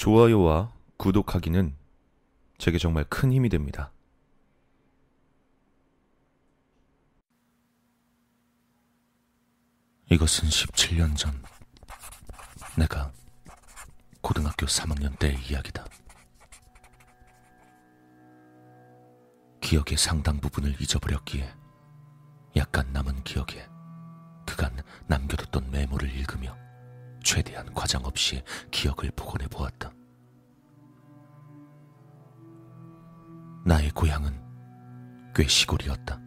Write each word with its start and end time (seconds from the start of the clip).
좋아요와 0.00 0.72
구독하기는 0.96 1.76
제게 2.56 2.78
정말 2.78 3.04
큰 3.04 3.30
힘이 3.34 3.50
됩니다. 3.50 3.92
이것은 10.10 10.48
17년 10.48 11.14
전 11.18 11.30
내가 12.78 13.12
고등학교 14.22 14.64
3학년 14.64 15.18
때의 15.18 15.36
이야기다. 15.50 15.84
기억의 19.60 19.98
상당 19.98 20.40
부분을 20.40 20.80
잊어버렸기에 20.80 21.46
약간 22.56 22.90
남은 22.94 23.22
기억에 23.24 23.68
그간 24.46 24.82
남겨뒀던 25.08 25.70
메모를 25.70 26.08
읽으며 26.16 26.69
최대한 27.22 27.72
과장 27.74 28.04
없이 28.04 28.42
기억을 28.70 29.10
복원해 29.14 29.46
보았다. 29.48 29.92
나의 33.64 33.90
고향은 33.90 34.40
꽤 35.34 35.46
시골이었다. 35.46 36.20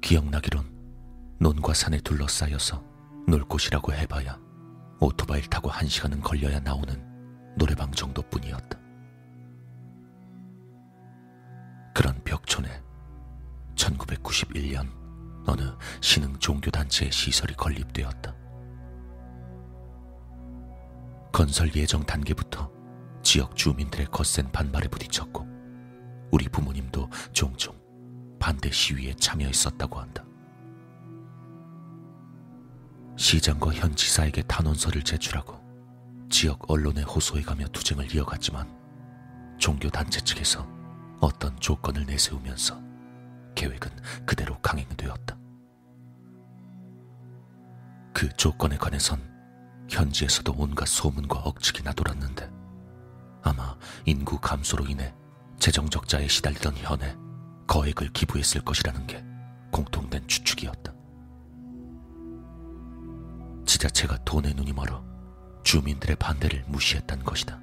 기억나기론 0.00 1.36
논과 1.40 1.74
산에 1.74 2.00
둘러싸여서 2.00 2.82
놀 3.26 3.44
곳이라고 3.44 3.92
해봐야 3.92 4.38
오토바이를 5.00 5.50
타고 5.50 5.68
한 5.68 5.86
시간은 5.86 6.20
걸려야 6.20 6.60
나오는 6.60 7.54
노래방 7.56 7.90
정도뿐이었다. 7.92 8.78
그런 11.94 12.22
벽촌에 12.24 12.68
1991년 13.74 14.88
어느 15.48 15.62
신흥 16.02 16.38
종교단체의 16.38 17.10
시설이 17.10 17.54
건립되었다. 17.54 18.34
건설 21.32 21.74
예정 21.74 22.04
단계부터 22.04 22.70
지역 23.22 23.56
주민들의 23.56 24.08
거센 24.10 24.50
반발에 24.52 24.88
부딪혔고 24.88 25.46
우리 26.30 26.48
부모님도 26.48 27.08
종종 27.32 27.74
반대 28.38 28.70
시위에 28.70 29.14
참여했었다고 29.14 29.98
한다. 29.98 30.24
시장과 33.16 33.72
현 33.72 33.96
지사에게 33.96 34.42
탄원서를 34.42 35.02
제출하고 35.02 35.58
지역 36.30 36.70
언론에 36.70 37.02
호소해가며 37.02 37.68
투쟁을 37.68 38.14
이어갔지만 38.14 38.68
종교단체 39.58 40.20
측에서 40.20 40.68
어떤 41.20 41.58
조건을 41.58 42.04
내세우면서 42.04 42.80
계획은 43.54 43.90
그대로 44.26 44.58
강행되었다. 44.60 45.37
그 48.18 48.28
조건에 48.30 48.76
관해선 48.76 49.20
현지에서도 49.88 50.52
온갖 50.58 50.88
소문과 50.88 51.38
억측이 51.38 51.84
나 51.84 51.92
돌았는데 51.92 52.50
아마 53.44 53.76
인구 54.06 54.40
감소로 54.40 54.86
인해 54.86 55.14
재정 55.60 55.88
적자에 55.88 56.26
시달리던 56.26 56.78
현에 56.78 57.16
거액을 57.68 58.12
기부했을 58.12 58.62
것이라는 58.62 59.06
게 59.06 59.24
공통된 59.70 60.26
추측이었다. 60.26 60.92
지자체가 63.64 64.24
돈에 64.24 64.52
눈이 64.52 64.72
멀어 64.72 65.04
주민들의 65.62 66.16
반대를 66.16 66.64
무시했단 66.66 67.22
것이다. 67.22 67.60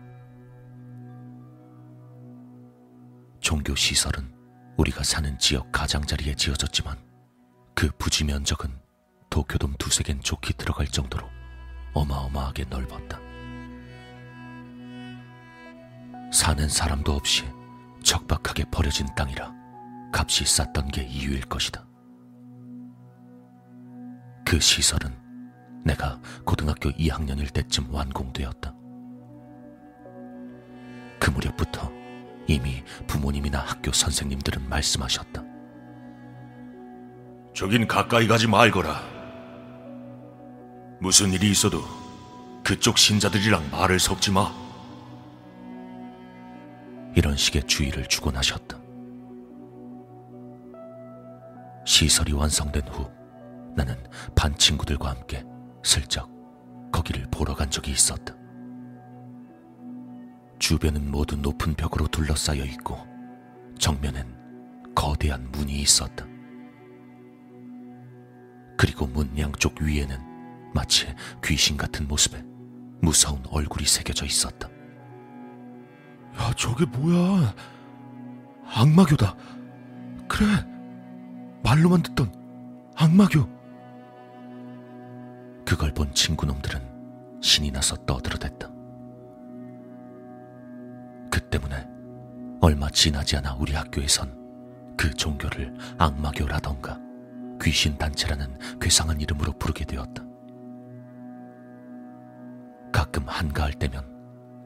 종교 3.41 3.75
시설은 3.75 4.33
우리가 4.77 5.03
사는 5.03 5.37
지역 5.37 5.69
가장자리에 5.73 6.35
지어졌지만 6.35 6.97
그 7.73 7.89
부지 7.97 8.23
면적은 8.23 8.84
도쿄돔 9.35 9.73
두세 9.77 10.01
갠 10.01 10.21
좋게 10.21 10.53
들어갈 10.53 10.87
정도로 10.87 11.29
어마어마하게 11.93 12.67
넓었다. 12.69 13.19
사는 16.31 16.69
사람도 16.69 17.11
없이 17.11 17.43
척박하게 18.01 18.63
버려진 18.71 19.05
땅이라 19.13 19.53
값이 20.13 20.45
쌌던 20.45 20.87
게 20.87 21.03
이유일 21.03 21.41
것이다. 21.41 21.85
그 24.45 24.57
시설은 24.57 25.13
내가 25.83 26.21
고등학교 26.45 26.89
2학년일 26.91 27.51
때쯤 27.51 27.93
완공되었다. 27.93 28.73
그 31.19 31.29
무렵부터 31.29 31.91
이미 32.47 32.81
부모님이나 33.07 33.59
학교 33.59 33.91
선생님들은 33.91 34.69
말씀하셨다. 34.69 35.43
저긴 37.53 37.85
가까이 37.85 38.27
가지 38.27 38.47
말거라. 38.47 39.14
무슨 40.99 41.33
일이 41.33 41.51
있어도 41.51 41.81
그쪽 42.63 42.97
신자들이랑 42.97 43.69
말을 43.71 43.99
섞지 43.99 44.31
마. 44.31 44.51
이런 47.15 47.35
식의 47.35 47.63
주의를 47.63 48.07
주곤 48.07 48.35
하셨다. 48.35 48.77
시설이 51.85 52.33
완성된 52.33 52.87
후 52.87 53.09
나는 53.75 53.95
반 54.35 54.55
친구들과 54.57 55.09
함께 55.09 55.43
슬쩍 55.83 56.29
거기를 56.91 57.27
보러 57.29 57.53
간 57.53 57.69
적이 57.69 57.91
있었다. 57.91 58.33
주변은 60.57 61.11
모두 61.11 61.35
높은 61.35 61.75
벽으로 61.75 62.07
둘러싸여 62.07 62.63
있고 62.63 62.97
정면엔 63.77 64.93
거대한 64.95 65.51
문이 65.51 65.73
있었다. 65.81 66.25
그리고 68.77 69.05
문 69.05 69.37
양쪽 69.37 69.79
위에는 69.81 70.34
마치 70.75 71.07
귀신 71.41 71.77
같은 71.77 72.05
모습에 72.05 72.43
무서운 73.01 73.41
얼굴이 73.49 73.85
새겨져 73.85 74.25
있었다. 74.25 74.67
야, 76.37 76.53
저게 76.57 76.85
뭐야? 76.85 77.55
악마교다. 78.65 79.37
그래. 80.27 80.45
말로만 81.63 82.03
듣던 82.03 82.29
악마교. 82.93 83.47
그걸 85.65 85.93
본 85.93 86.13
친구놈들은 86.13 87.39
신이 87.41 87.71
나서 87.71 87.95
떠들어댔다. 88.05 88.69
그 91.31 91.39
때문에 91.49 91.87
얼마 92.59 92.89
지나지 92.89 93.37
않아 93.37 93.55
우리 93.55 93.73
학교에선 93.73 94.95
그 94.97 95.13
종교를 95.13 95.73
악마교라던가 95.97 96.99
귀신단체라는 97.61 98.79
괴상한 98.81 99.21
이름으로 99.21 99.53
부르게 99.53 99.85
되었다. 99.85 100.34
가끔 103.15 103.29
한가할 103.29 103.71
때면 103.73 104.03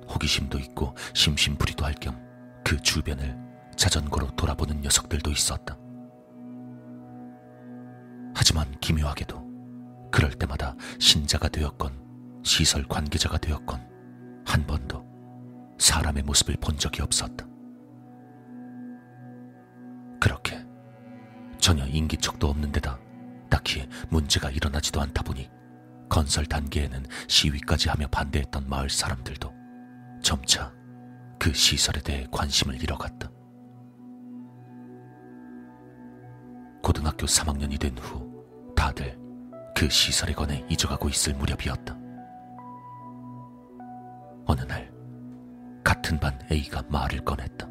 호기심도 0.09 0.57
있고 0.57 0.95
심심풀이도 1.13 1.85
할 1.85 1.93
겸 1.93 2.17
그 2.65 2.79
주변을 2.81 3.37
자전거로 3.75 4.35
돌아보는 4.35 4.81
녀석들도 4.81 5.31
있었다. 5.31 5.77
하지만 8.35 8.71
기묘하게도 8.79 10.09
그럴 10.11 10.31
때마다 10.31 10.75
신자가 10.99 11.49
되었건 11.49 12.41
시설 12.43 12.83
관계자가 12.87 13.37
되었건 13.37 14.43
한 14.45 14.67
번도 14.67 15.05
사람의 15.79 16.23
모습을 16.23 16.57
본 16.59 16.77
적이 16.77 17.01
없었다. 17.03 17.47
그렇게 20.19 20.63
전혀 21.59 21.85
인기척도 21.85 22.47
없는 22.47 22.71
데다 22.71 22.99
딱히 23.49 23.87
문제가 24.09 24.49
일어나지도 24.51 25.01
않다 25.01 25.23
보니 25.23 25.49
건설 26.09 26.45
단계에는 26.45 27.05
시위까지 27.27 27.89
하며 27.89 28.07
반대했던 28.07 28.67
마을 28.67 28.89
사람들도 28.89 29.53
점차 30.21 30.73
그 31.37 31.53
시설에 31.53 32.01
대해 32.01 32.27
관심을 32.31 32.81
잃어갔다. 32.81 33.29
고등학교 36.81 37.25
3학년이 37.25 37.79
된 37.79 37.95
후 37.97 38.27
다들 38.75 39.17
그 39.75 39.89
시설에 39.89 40.33
관해 40.33 40.65
잊어가고 40.69 41.07
있을 41.09 41.33
무렵이었다. 41.35 41.97
어느 44.45 44.61
날 44.61 44.91
같은 45.83 46.19
반 46.19 46.37
A가 46.51 46.81
말을 46.89 47.23
꺼냈다. 47.23 47.67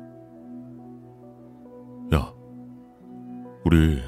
야, 2.14 2.32
우리 3.64 4.02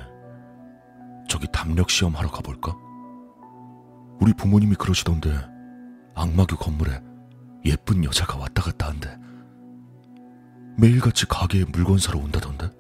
저기 1.29 1.47
담력 1.53 1.91
시험 1.91 2.15
하러 2.15 2.31
가볼까? 2.31 2.75
우리 4.21 4.35
부모님이 4.35 4.75
그러시던데 4.75 5.35
악마교 6.15 6.57
건물에 6.57 7.01
예쁜 7.65 8.05
여자가 8.05 8.37
왔다 8.37 8.63
갔다 8.63 8.89
한대. 8.89 9.09
매일같이 10.77 11.27
가게에 11.27 11.65
물건 11.73 11.99
사러 11.99 12.19
온다던데? 12.19 12.71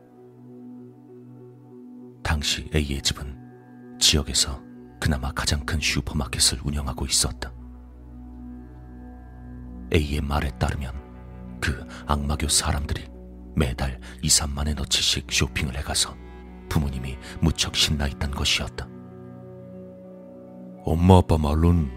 당시 2.23 2.71
A의 2.75 3.01
집은 3.01 3.99
지역에서 3.99 4.61
그나마 5.01 5.33
가장 5.33 5.65
큰 5.65 5.81
슈퍼마켓을 5.81 6.61
운영하고 6.63 7.07
있었다. 7.07 7.51
A의 9.93 10.21
말에 10.21 10.51
따르면 10.59 10.93
그 11.61 11.87
악마교 12.07 12.49
사람들이 12.49 13.09
매달 13.57 13.99
2, 14.23 14.29
3만에 14.29 14.75
넣치씩 14.77 15.27
쇼핑을 15.31 15.77
해가서 15.79 16.15
부모님이 16.69 17.17
무척 17.41 17.75
신나 17.75 18.07
있단 18.09 18.31
것이었다. 18.31 19.00
엄마 20.85 21.19
아빠 21.19 21.37
말론 21.37 21.91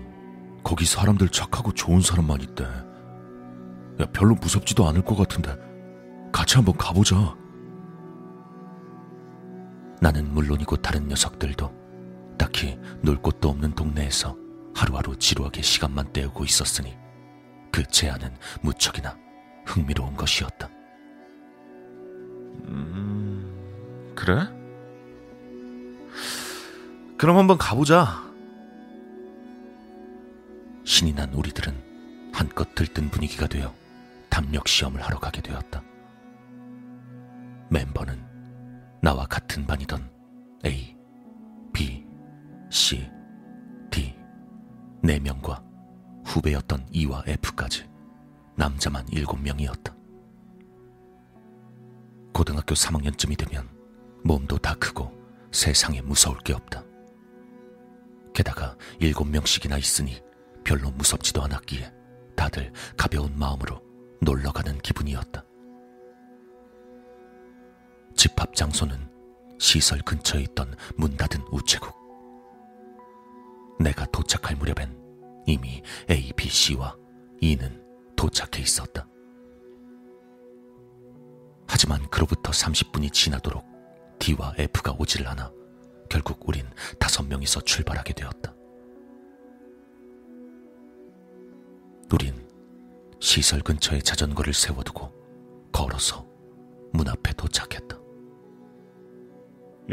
거기 0.63 0.85
사람들 0.85 1.29
착하고 1.29 1.73
좋은 1.73 2.01
사람만 2.01 2.41
있대. 2.41 2.63
야, 2.63 4.05
별로 4.13 4.35
무섭지도 4.35 4.87
않을 4.87 5.03
것 5.03 5.15
같은데 5.15 5.55
같이 6.31 6.55
한번 6.55 6.75
가보자. 6.77 7.35
나는 10.01 10.33
물론이고 10.33 10.77
다른 10.77 11.07
녀석들도 11.07 11.71
딱히 12.37 12.77
놀 13.01 13.17
곳도 13.17 13.49
없는 13.49 13.73
동네에서 13.75 14.35
하루하루 14.75 15.15
지루하게 15.17 15.61
시간만 15.61 16.11
때우고 16.11 16.43
있었으니 16.43 16.97
그 17.71 17.83
제안은 17.83 18.35
무척이나 18.61 19.15
흥미로운 19.65 20.15
것이었다. 20.15 20.69
음, 22.65 24.13
그래? 24.15 24.47
그럼 27.17 27.37
한번 27.37 27.57
가보자. 27.57 28.32
신이 30.93 31.13
난 31.13 31.33
우리들은 31.33 32.31
한껏 32.31 32.75
들뜬 32.75 33.09
분위기가 33.09 33.47
되어 33.47 33.73
담력 34.29 34.67
시험을 34.67 35.01
하러 35.01 35.17
가게 35.17 35.41
되었다. 35.41 35.81
멤버는 37.71 38.23
나와 39.01 39.25
같은 39.25 39.65
반이던 39.65 40.07
A, 40.63 40.95
B, 41.73 42.05
C, 42.69 43.09
D 43.89 44.15
네 45.01 45.17
명과 45.17 45.63
후배였던 46.25 46.85
E와 46.91 47.23
F까지 47.25 47.89
남자만 48.55 49.07
일곱 49.09 49.41
명이었다. 49.41 49.95
고등학교 52.35 52.75
3학년쯤이 52.75 53.35
되면 53.35 53.67
몸도 54.23 54.59
다 54.59 54.75
크고 54.75 55.11
세상에 55.51 56.01
무서울 56.03 56.37
게 56.41 56.53
없다. 56.53 56.83
게다가 58.35 58.77
일곱 58.99 59.27
명씩이나 59.27 59.79
있으니 59.79 60.21
별로 60.63 60.91
무섭지도 60.91 61.43
않았기에 61.43 61.91
다들 62.35 62.71
가벼운 62.97 63.37
마음으로 63.37 63.81
놀러 64.21 64.51
가는 64.51 64.77
기분이었다. 64.79 65.43
집합 68.15 68.55
장소는 68.55 69.11
시설 69.59 69.99
근처에 69.99 70.41
있던 70.41 70.75
문 70.95 71.15
닫은 71.17 71.45
우체국. 71.51 71.93
내가 73.79 74.05
도착할 74.05 74.55
무렵엔 74.55 74.97
이미 75.45 75.81
A, 76.09 76.31
B, 76.35 76.49
C와 76.49 76.95
E는 77.41 77.83
도착해 78.15 78.61
있었다. 78.61 79.07
하지만 81.67 82.07
그로부터 82.09 82.51
30분이 82.51 83.11
지나도록 83.11 83.65
D와 84.19 84.53
F가 84.57 84.95
오지를 84.97 85.27
않아 85.27 85.51
결국 86.09 86.47
우린 86.47 86.65
다섯 86.99 87.23
명이서 87.23 87.61
출발하게 87.61 88.13
되었다. 88.13 88.53
우린 92.13 92.31
시설 93.19 93.61
근처에 93.61 93.99
자전거를 93.99 94.53
세워두고 94.53 95.11
걸어서 95.71 96.27
문 96.93 97.07
앞에 97.07 97.33
도착했다. 97.33 97.97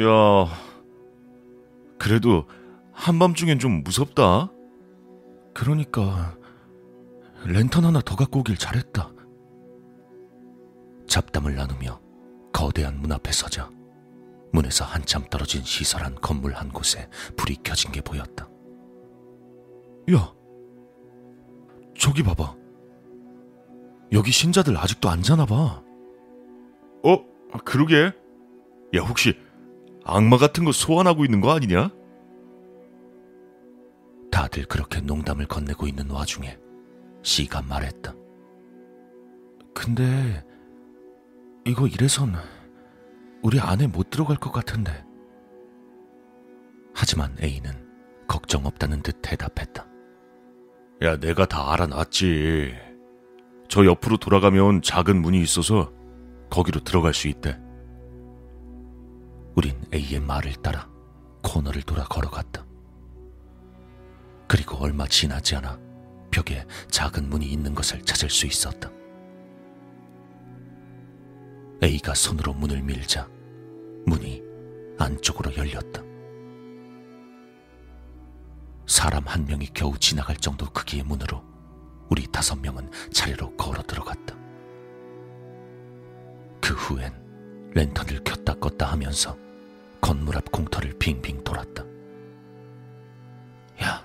야, 0.00 0.46
그래도 1.98 2.46
한밤중엔 2.92 3.58
좀 3.58 3.82
무섭다. 3.82 4.52
그러니까 5.54 6.36
랜턴 7.46 7.86
하나 7.86 8.02
더 8.02 8.16
갖고 8.16 8.40
오길 8.40 8.58
잘했다. 8.58 9.10
잡담을 11.08 11.56
나누며 11.56 12.00
거대한 12.52 13.00
문 13.00 13.12
앞에 13.12 13.32
서자 13.32 13.70
문에서 14.52 14.84
한참 14.84 15.24
떨어진 15.30 15.62
시설 15.62 16.02
한 16.02 16.14
건물 16.16 16.52
한 16.52 16.68
곳에 16.68 17.08
불이 17.36 17.56
켜진 17.62 17.92
게 17.92 18.02
보였다. 18.02 18.46
야, 20.12 20.34
저기 22.00 22.22
봐봐. 22.22 22.56
여기 24.12 24.32
신자들 24.32 24.76
아직도 24.78 25.10
안 25.10 25.22
자나 25.22 25.44
봐. 25.44 25.82
어? 27.04 27.24
그러게. 27.62 28.12
야, 28.96 29.02
혹시 29.06 29.36
악마 30.04 30.38
같은 30.38 30.64
거 30.64 30.72
소환하고 30.72 31.26
있는 31.26 31.42
거 31.42 31.52
아니냐? 31.52 31.90
다들 34.32 34.64
그렇게 34.64 35.02
농담을 35.02 35.46
건네고 35.46 35.86
있는 35.86 36.08
와중에 36.10 36.58
씨가 37.22 37.62
말했다. 37.62 38.14
근데 39.74 40.42
이거 41.66 41.86
이래선 41.86 42.34
우리 43.42 43.60
안에 43.60 43.86
못 43.86 44.08
들어갈 44.08 44.38
것 44.38 44.52
같은데. 44.52 45.04
하지만 46.94 47.36
A는 47.42 47.72
걱정 48.26 48.64
없다는 48.64 49.02
듯 49.02 49.20
대답했다. 49.20 49.89
야, 51.02 51.16
내가 51.16 51.46
다 51.46 51.72
알아놨지. 51.72 52.74
저 53.68 53.86
옆으로 53.86 54.18
돌아가면 54.18 54.82
작은 54.82 55.22
문이 55.22 55.40
있어서 55.40 55.90
거기로 56.50 56.80
들어갈 56.80 57.14
수 57.14 57.28
있대. 57.28 57.58
우린 59.54 59.80
A의 59.94 60.20
말을 60.20 60.52
따라 60.56 60.88
코너를 61.42 61.82
돌아 61.82 62.04
걸어갔다. 62.04 62.66
그리고 64.46 64.76
얼마 64.78 65.06
지나지 65.06 65.56
않아 65.56 65.78
벽에 66.30 66.66
작은 66.90 67.30
문이 67.30 67.46
있는 67.46 67.74
것을 67.74 68.02
찾을 68.02 68.28
수 68.28 68.46
있었다. 68.46 68.90
A가 71.82 72.14
손으로 72.14 72.52
문을 72.52 72.82
밀자 72.82 73.26
문이 74.04 74.42
안쪽으로 74.98 75.56
열렸다. 75.56 76.09
사람 78.90 79.24
한 79.28 79.46
명이 79.46 79.68
겨우 79.72 79.96
지나갈 79.96 80.34
정도 80.34 80.66
크기의 80.66 81.04
문으로 81.04 81.44
우리 82.08 82.26
다섯 82.26 82.56
명은 82.56 82.90
차례로 83.12 83.56
걸어 83.56 83.80
들어갔다. 83.84 84.34
그 86.60 86.74
후엔 86.74 87.70
랜턴을 87.72 88.24
켰다 88.24 88.54
껐다 88.54 88.86
하면서 88.86 89.38
건물 90.00 90.36
앞 90.36 90.50
공터를 90.50 90.98
빙빙 90.98 91.44
돌았다. 91.44 91.84
야, 93.84 94.04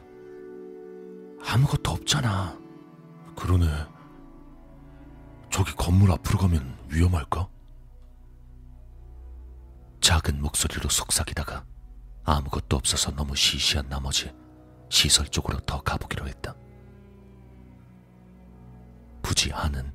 아무것도 1.43 1.89
없잖아. 1.89 2.55
그러네. 3.35 3.65
저기 5.49 5.73
건물 5.73 6.11
앞으로 6.11 6.37
가면 6.37 6.77
위험할까? 6.89 7.49
작은 9.99 10.39
목소리로 10.43 10.89
속삭이다가 10.89 11.65
아무것도 12.23 12.77
없어서 12.77 13.09
너무 13.15 13.35
시시한 13.35 13.89
나머지 13.89 14.31
시설 14.89 15.27
쪽으로 15.27 15.59
더 15.61 15.81
가보기로 15.81 16.27
했다. 16.27 16.55
부지 19.21 19.51
안은 19.53 19.93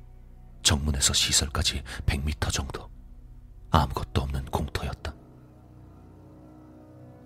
정문에서 0.63 1.13
시설까지 1.13 1.83
100m 2.05 2.51
정도 2.51 2.89
아무것도 3.71 4.21
없는 4.21 4.45
공터였다. 4.45 5.13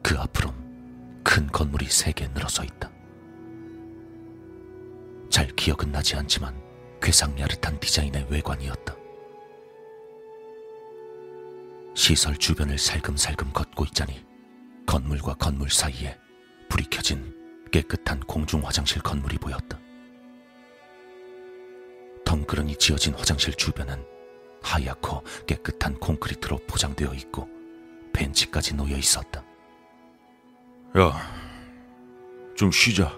그 0.04 0.18
앞으론 0.20 1.22
큰 1.24 1.48
건물이 1.48 1.88
세 1.88 2.12
개 2.12 2.28
늘어서 2.28 2.63
있다. 2.63 2.92
잘 5.30 5.48
기억은 5.48 5.92
나지 5.92 6.16
않지만 6.16 6.56
괴상야릇한 7.01 7.80
디자인의 7.80 8.28
외관이었다. 8.30 8.96
시설 11.96 12.38
주변을 12.38 12.78
살금살금 12.78 13.51
걷고 13.54 13.86
있자니 13.86 14.24
건물과 14.86 15.34
건물 15.36 15.70
사이에 15.70 16.18
불이 16.70 16.86
켜진 16.92 17.34
깨끗한 17.72 18.22
공중 18.22 18.66
화장실 18.66 19.02
건물이 19.02 19.38
보였다. 19.38 19.80
덩그러니 22.26 22.76
지어진 22.78 23.14
화장실 23.14 23.54
주변은 23.54 24.04
하얗고 24.62 25.24
깨끗한 25.46 26.00
콘크리트로 26.00 26.58
포장되어 26.68 27.14
있고 27.14 27.48
벤치까지 28.14 28.76
놓여 28.76 28.98
있었다. 28.98 29.44
야, 30.98 31.12
좀 32.56 32.72
쉬자. 32.72 33.14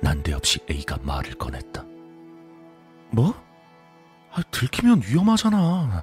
난데없이 0.00 0.60
A가 0.70 0.98
말을 1.02 1.34
꺼냈다. 1.34 1.84
뭐? 3.10 3.34
아, 4.30 4.42
들키면 4.50 5.02
위험하잖아. 5.06 6.02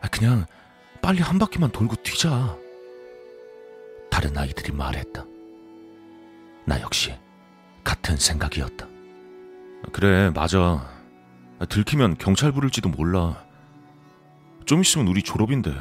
아, 0.00 0.08
그냥 0.08 0.46
빨리 1.02 1.20
한 1.20 1.38
바퀴만 1.38 1.70
돌고 1.70 1.96
뛰자. 1.96 2.56
다른 4.10 4.36
아이들이 4.36 4.72
말했다. 4.72 5.24
나 6.66 6.80
역시 6.80 7.14
같은 7.82 8.16
생각이었다. 8.16 8.86
그래, 9.92 10.30
맞아. 10.30 10.88
들키면 11.68 12.16
경찰 12.18 12.52
부를지도 12.52 12.88
몰라. 12.88 13.44
좀 14.64 14.80
있으면 14.80 15.06
우리 15.08 15.22
졸업인데. 15.22 15.74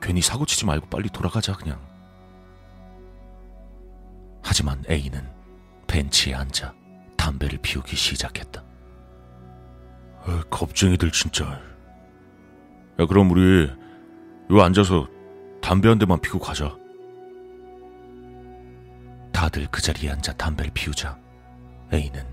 괜히 0.00 0.20
사고 0.20 0.46
치지 0.46 0.66
말고 0.66 0.86
빨리 0.88 1.08
돌아가자, 1.08 1.54
그냥. 1.54 1.80
하지만 4.42 4.82
A는 4.88 5.28
벤치에 5.86 6.34
앉아 6.34 6.74
담배를 7.16 7.58
피우기 7.62 7.94
시작했다. 7.96 8.64
아, 10.24 10.42
겁쟁이들 10.50 11.10
진짜. 11.12 11.60
야, 12.98 13.06
그럼 13.06 13.30
우리 13.30 13.70
요 14.50 14.60
앉아서 14.60 15.08
담배 15.62 15.88
한 15.88 15.98
대만 15.98 16.20
피고 16.20 16.38
가자. 16.38 16.76
다들 19.40 19.66
그 19.70 19.80
자리에 19.80 20.10
앉아 20.10 20.34
담배를 20.34 20.70
피우자 20.74 21.18
A는 21.94 22.26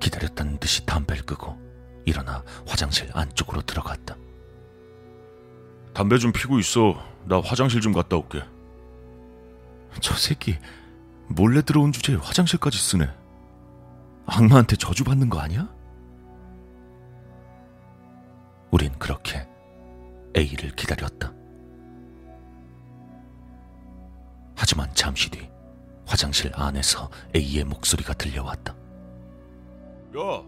기다렸다는 0.00 0.58
듯이 0.58 0.84
담배를 0.84 1.24
끄고 1.24 1.56
일어나 2.04 2.42
화장실 2.66 3.08
안쪽으로 3.14 3.62
들어갔다. 3.62 4.16
담배 5.94 6.18
좀 6.18 6.32
피고 6.32 6.58
있어. 6.58 7.00
나 7.26 7.40
화장실 7.40 7.80
좀 7.80 7.92
갔다 7.92 8.16
올게. 8.16 8.42
저 10.00 10.16
새끼 10.16 10.58
몰래 11.28 11.62
들어온 11.62 11.92
주제에 11.92 12.16
화장실까지 12.16 12.76
쓰네. 12.76 13.08
악마한테 14.26 14.74
저주받는 14.74 15.30
거 15.30 15.38
아니야? 15.38 15.72
우린 18.72 18.90
그렇게 18.98 19.46
A를 20.36 20.72
기다렸다. 20.72 21.32
하지만 24.56 24.92
잠시 24.92 25.30
뒤 25.30 25.51
화장실 26.12 26.52
안에서 26.54 27.08
A의 27.34 27.64
목소리가 27.64 28.12
들려왔다. 28.12 28.74
야, 28.74 30.42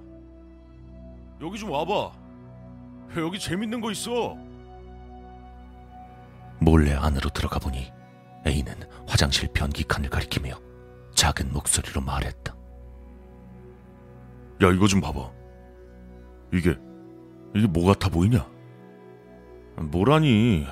여기 1.40 1.58
좀 1.58 1.70
와봐. 1.70 2.12
여기 3.16 3.38
재밌는 3.38 3.80
거 3.80 3.90
있어. 3.90 4.36
몰래 6.60 6.92
안으로 6.92 7.30
들어가 7.30 7.58
보니 7.58 7.90
A는 8.46 8.74
화장실 9.06 9.48
변기칸을 9.54 10.10
가리키며 10.10 10.60
작은 11.14 11.50
목소리로 11.54 12.02
말했다. 12.02 12.54
야, 14.64 14.70
이거 14.70 14.86
좀 14.86 15.00
봐봐. 15.00 15.30
이게, 16.52 16.76
이게 17.54 17.66
뭐 17.66 17.86
같아 17.86 18.10
보이냐? 18.10 18.46
뭐라니. 19.76 20.66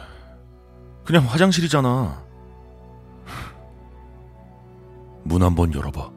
그냥 1.03 1.25
화장실이잖아. 1.25 2.32
문 5.25 5.43
한번 5.43 5.73
열어봐. 5.73 6.11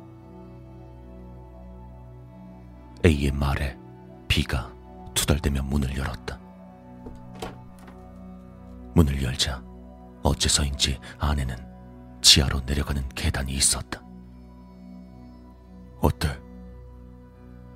A의 3.05 3.31
말에 3.31 3.77
B가 4.27 4.71
투덜대며 5.13 5.63
문을 5.63 5.95
열었다. 5.95 6.39
문을 8.95 9.21
열자 9.21 9.61
어째서인지 10.23 10.99
안에는 11.19 11.55
지하로 12.21 12.61
내려가는 12.61 13.07
계단이 13.09 13.51
있었다. 13.53 14.01
어때? 16.01 16.39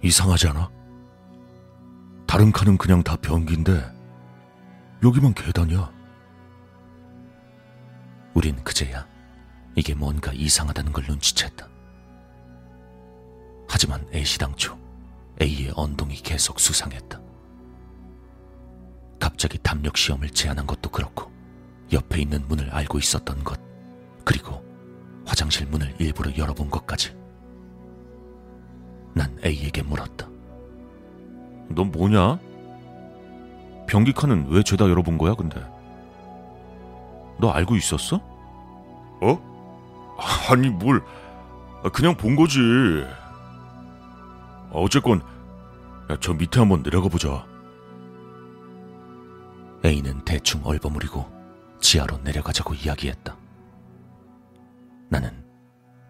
이상하지 0.01 0.47
않아? 0.49 0.69
다른 2.25 2.51
칸은 2.51 2.77
그냥 2.77 3.03
다 3.03 3.15
변기인데 3.17 3.83
여기만 5.03 5.33
계단이야. 5.33 5.91
우린 8.33 8.55
그제야 8.63 9.08
이게 9.75 9.93
뭔가 9.93 10.31
이상하다는 10.33 10.91
걸 10.91 11.05
눈치챘다. 11.05 11.67
하지만 13.67 14.05
애시당초 14.13 14.77
A의 15.41 15.71
언동이 15.75 16.15
계속 16.15 16.59
수상했다. 16.59 17.19
갑자기 19.19 19.57
담력 19.59 19.95
시험을 19.95 20.29
제안한 20.31 20.65
것도 20.65 20.89
그렇고 20.89 21.31
옆에 21.91 22.21
있는 22.21 22.47
문을 22.47 22.69
알고 22.71 22.97
있었던 22.99 23.43
것 23.43 23.59
그리고 24.25 24.63
화장실 25.25 25.67
문을 25.67 25.95
일부러 25.99 26.35
열어본 26.35 26.69
것까지 26.69 27.15
난 29.13 29.37
A에게 29.43 29.83
물었다. 29.83 30.27
넌 31.69 31.91
뭐냐? 31.91 32.39
변기 33.87 34.13
칸은 34.13 34.47
왜 34.49 34.63
죄다 34.63 34.87
열어본 34.89 35.17
거야, 35.17 35.33
근데? 35.35 35.59
너 37.39 37.49
알고 37.49 37.75
있었어? 37.75 38.17
어? 39.21 39.48
아니, 40.49 40.69
뭘. 40.69 41.03
그냥 41.93 42.15
본 42.15 42.35
거지. 42.35 42.59
어쨌건, 44.71 45.21
야, 46.09 46.17
저 46.19 46.33
밑에 46.33 46.59
한번 46.59 46.83
내려가 46.83 47.07
보자. 47.07 47.45
A는 49.85 50.23
대충 50.25 50.61
얼버무리고 50.65 51.25
지하로 51.79 52.17
내려가자고 52.19 52.73
이야기했다. 52.73 53.37
나는 55.09 55.43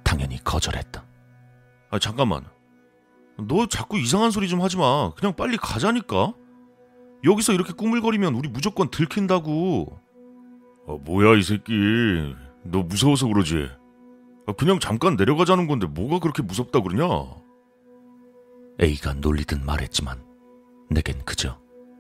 당연히 0.04 0.44
거절했다. 0.44 1.04
아, 1.92 2.00
잠깐만. 2.00 2.46
너 3.38 3.68
자꾸 3.68 3.98
이상한 3.98 4.32
소리 4.32 4.50
좀 4.50 4.62
하지 4.62 4.76
마. 4.78 5.14
그냥 5.14 5.36
빨리 5.36 5.56
가자니까. 5.58 6.34
여기서 7.24 7.54
이렇게 7.54 7.74
꾸물거리면 7.74 8.34
우리 8.36 8.50
무조건 8.50 8.90
들킨다고. 8.90 10.00
아, 10.88 10.98
뭐야, 11.06 11.38
이 11.38 11.44
새끼. 11.44 12.36
너 12.64 12.82
무서워서 12.82 13.28
그러지. 13.28 13.70
아, 14.50 14.54
그냥 14.54 14.80
잠깐 14.80 15.16
내려가자는 15.16 15.68
건데 15.68 15.86
뭐가 15.86 16.18
그렇게 16.18 16.42
무섭다 16.42 16.82
그러냐? 16.82 17.06
A가 18.82 19.14
놀리듯 19.14 19.64
말했지만 19.64 20.26
내겐 20.90 21.24
그저 21.24 21.60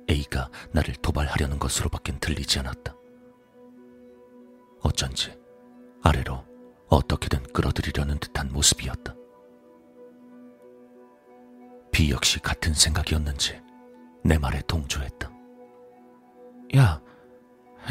A가 0.09 0.49
나를 0.71 0.95
도발하려는 0.95 1.59
것으로밖엔 1.59 2.19
들리지 2.19 2.57
않았다. 2.59 2.95
어쩐지 4.81 5.37
아래로 6.01 6.43
어떻게든 6.87 7.43
끌어들이려는 7.53 8.17
듯한 8.17 8.49
모습이었다. 8.51 9.13
B 11.91 12.09
역시 12.09 12.39
같은 12.39 12.73
생각이었는지 12.73 13.61
내 14.23 14.39
말에 14.39 14.63
동조했다. 14.65 15.31
야, 16.77 16.99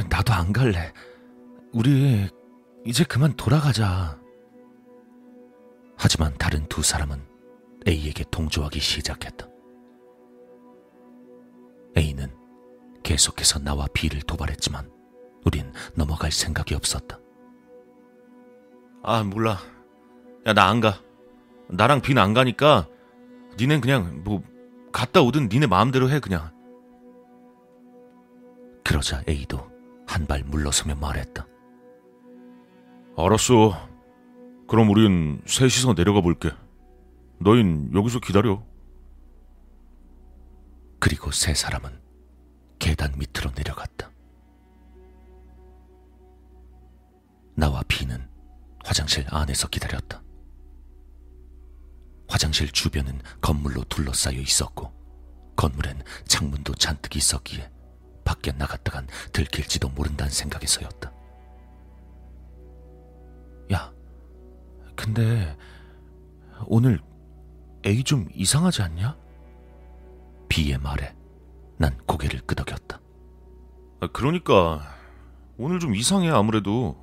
나도 0.09 0.33
안 0.33 0.53
갈래. 0.53 0.93
우리 1.73 2.29
이제 2.85 3.05
그만 3.05 3.35
돌아가자. 3.37 4.19
하지만 5.99 6.35
다른 6.39 6.65
두 6.69 6.83
사람은 6.83 7.21
A에게 7.87 8.25
동조하기 8.31 8.79
시작했다. 8.81 9.47
A는 11.97 12.33
계속해서 13.03 13.59
나와 13.59 13.87
B를 13.93 14.23
도발했지만 14.23 14.91
우린 15.45 15.73
넘어갈 15.95 16.31
생각이 16.31 16.75
없었다. 16.75 17.19
아, 19.03 19.23
몰라. 19.23 19.59
야, 20.47 20.53
나 20.53 20.69
안 20.69 20.81
가. 20.81 21.01
나랑 21.71 22.01
빈안 22.01 22.33
가니까 22.35 22.89
니넨 23.59 23.81
그냥 23.81 24.23
뭐 24.25 24.43
갔다 24.93 25.21
오든 25.23 25.49
니네 25.51 25.67
마음대로 25.67 26.11
해 26.11 26.21
그냥. 26.21 26.51
그러자 28.85 29.23
A도 29.29 29.59
한 30.07 30.27
발 30.27 30.43
물러서며 30.45 30.95
말했다. 30.97 31.47
알았어. 33.17 33.88
그럼 34.69 34.91
우린 34.91 35.43
셋이서 35.47 35.95
내려가 35.95 36.21
볼게. 36.21 36.51
너흰 37.41 37.91
여기서 37.95 38.21
기다려. 38.21 38.63
그리고 41.01 41.31
세 41.33 41.55
사람은 41.55 41.99
계단 42.79 43.15
밑으로 43.17 43.51
내려갔다. 43.57 44.11
나와 47.55 47.83
B는 47.89 48.29
화장실 48.85 49.25
안에서 49.31 49.69
기다렸다. 49.69 50.23
화장실 52.29 52.71
주변은 52.71 53.23
건물로 53.41 53.85
둘러싸여 53.85 54.39
있었고 54.39 54.93
건물엔 55.57 56.03
창문도 56.27 56.75
잔뜩 56.75 57.17
있었기에 57.17 57.71
밖에 58.23 58.53
나갔다간 58.53 59.09
들킬지도 59.33 59.89
모른다는 59.89 60.31
생각에서였다. 60.31 61.18
근데 64.99 65.57
오늘 66.67 67.01
A 67.87 68.03
좀 68.03 68.29
이상하지 68.35 68.83
않냐? 68.83 69.17
B의 70.49 70.77
말에 70.79 71.15
난 71.77 71.97
고개를 71.99 72.41
끄덕였다. 72.41 73.01
아, 74.01 74.09
그러니까 74.13 74.83
오늘 75.57 75.79
좀 75.79 75.95
이상해 75.95 76.31
아무래도. 76.31 76.97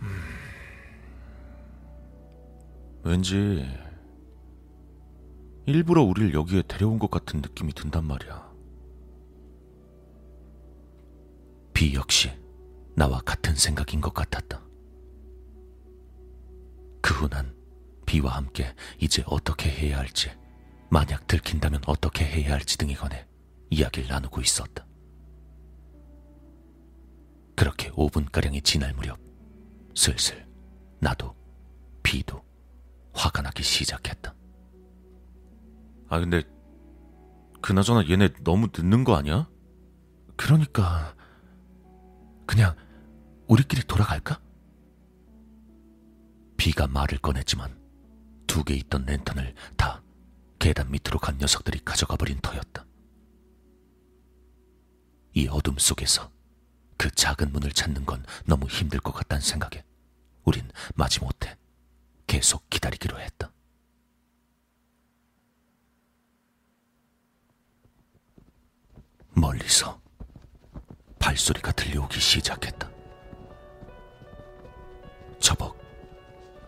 음. 0.00 0.08
왠지 3.04 3.68
일부러 5.66 6.02
우릴 6.02 6.32
여기에 6.32 6.62
데려온 6.62 6.98
것 6.98 7.10
같은 7.10 7.42
느낌이 7.42 7.74
든단 7.74 8.06
말이야. 8.06 8.50
B 11.74 11.94
역시 11.94 12.32
나와 12.94 13.20
같은 13.20 13.54
생각인 13.54 14.00
것 14.00 14.14
같았다. 14.14 14.65
그 17.06 17.14
후난 17.14 17.54
B와 18.04 18.34
함께 18.34 18.74
이제 18.98 19.22
어떻게 19.26 19.70
해야 19.70 19.98
할지, 19.98 20.28
만약 20.90 21.24
들킨다면 21.28 21.80
어떻게 21.86 22.24
해야 22.24 22.54
할지 22.54 22.76
등에 22.76 22.94
관해 22.94 23.28
이야기를 23.70 24.08
나누고 24.08 24.40
있었다. 24.40 24.84
그렇게 27.54 27.90
5분가량이 27.92 28.64
지날 28.64 28.92
무렵 28.92 29.20
슬슬 29.94 30.48
나도 30.98 31.36
B도 32.02 32.44
화가 33.14 33.40
나기 33.40 33.62
시작했다. 33.62 34.34
아 36.08 36.18
근데 36.18 36.42
그나저나 37.62 38.08
얘네 38.08 38.30
너무 38.42 38.66
늦는 38.76 39.04
거 39.04 39.14
아니야? 39.14 39.48
그러니까 40.36 41.14
그냥 42.46 42.74
우리끼리 43.46 43.82
돌아갈까? 43.86 44.40
비가 46.66 46.88
말을 46.88 47.18
꺼냈지만 47.18 47.78
두 48.48 48.64
개 48.64 48.74
있던 48.74 49.06
랜턴을 49.06 49.54
다 49.76 50.02
계단 50.58 50.90
밑으로 50.90 51.20
간 51.20 51.38
녀석들이 51.38 51.78
가져가 51.84 52.16
버린 52.16 52.40
터였다. 52.40 52.84
이 55.34 55.46
어둠 55.46 55.78
속에서 55.78 56.28
그 56.96 57.08
작은 57.08 57.52
문을 57.52 57.70
찾는 57.70 58.04
건 58.04 58.24
너무 58.46 58.66
힘들 58.66 58.98
것 58.98 59.12
같다는 59.12 59.42
생각에 59.42 59.84
우린 60.42 60.68
마지못해 60.96 61.56
계속 62.26 62.68
기다리기로 62.68 63.20
했다. 63.20 63.52
멀리서 69.36 70.00
발소리가 71.20 71.70
들려오기 71.70 72.18
시작했다. 72.18 72.90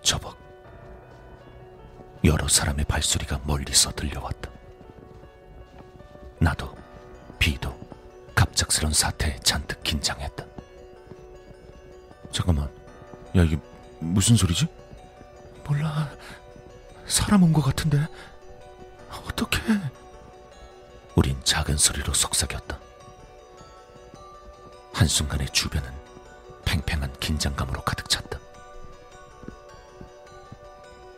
저벅. 0.09 0.39
여러 2.25 2.49
사람의 2.49 2.87
발소리가 2.87 3.43
멀리서 3.45 3.93
들려왔다. 3.93 4.51
나도, 6.41 6.75
비도 7.39 7.79
갑작스런 8.35 8.95
사태에 8.95 9.39
잔뜩 9.41 9.83
긴장했다. 9.83 10.47
잠깐만. 12.33 12.71
야, 13.37 13.43
이게 13.43 13.59
무슨 14.01 14.35
소리지? 14.35 14.67
몰라. 15.67 16.09
사람 17.07 17.43
온 17.43 17.53
것 17.53 17.61
같은데. 17.61 18.07
어떻게? 19.11 19.59
우린 21.17 21.39
작은 21.45 21.77
소리로 21.77 22.15
속삭였다. 22.15 22.79
한순간에 24.95 25.45
주변은 25.53 25.87
팽팽한 26.65 27.13
긴장감으로 27.21 27.83
가득 27.83 28.09
찼다. 28.09 28.39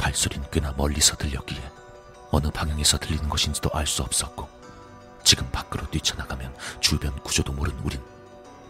발소린 0.01 0.43
꽤나 0.51 0.73
멀리서 0.77 1.15
들렸기에 1.17 1.61
어느 2.31 2.51
방향에서 2.51 2.99
들리는 2.99 3.29
것인지도 3.29 3.71
알 3.73 3.87
수 3.87 4.03
없었고 4.03 4.49
지금 5.23 5.49
밖으로 5.51 5.89
뛰쳐나가면 5.91 6.55
주변 6.81 7.13
구조도 7.23 7.53
모른 7.53 7.79
우린 7.81 8.01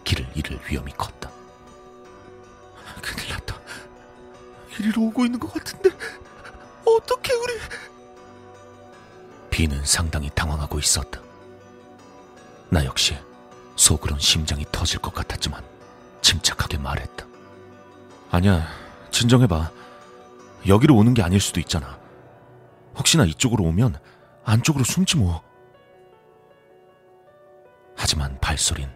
길을 0.03 0.29
잃을 0.35 0.59
위험이 0.69 0.91
컸다. 0.93 1.31
큰일 3.01 3.29
났다. 3.29 3.55
이리로 4.77 5.03
오고 5.03 5.25
있는 5.25 5.39
것 5.39 5.53
같은데. 5.53 5.89
어떻게 6.85 7.33
우리... 7.33 7.53
비는 9.49 9.85
상당히 9.85 10.29
당황하고 10.35 10.79
있었다. 10.79 11.21
나 12.69 12.83
역시 12.83 13.17
속으론 13.75 14.19
심장이 14.19 14.65
터질 14.71 14.99
것 14.99 15.13
같았지만 15.13 15.63
침착하게 16.21 16.77
말했다. 16.79 17.25
아니야. 18.31 18.67
진정해봐. 19.11 19.71
여기로 20.67 20.95
오는 20.95 21.13
게 21.13 21.21
아닐 21.23 21.39
수도 21.39 21.59
있잖아. 21.59 21.99
혹시나 22.95 23.25
이쪽으로 23.25 23.63
오면 23.65 23.97
안쪽으로 24.43 24.83
숨지 24.83 25.17
뭐. 25.17 25.41
하지만 27.95 28.39
발소린 28.39 28.89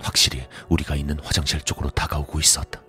확실히 0.00 0.46
우리가 0.68 0.94
있는 0.96 1.18
화장실 1.20 1.60
쪽으로 1.60 1.90
다가오고 1.90 2.38
있었다. 2.40 2.80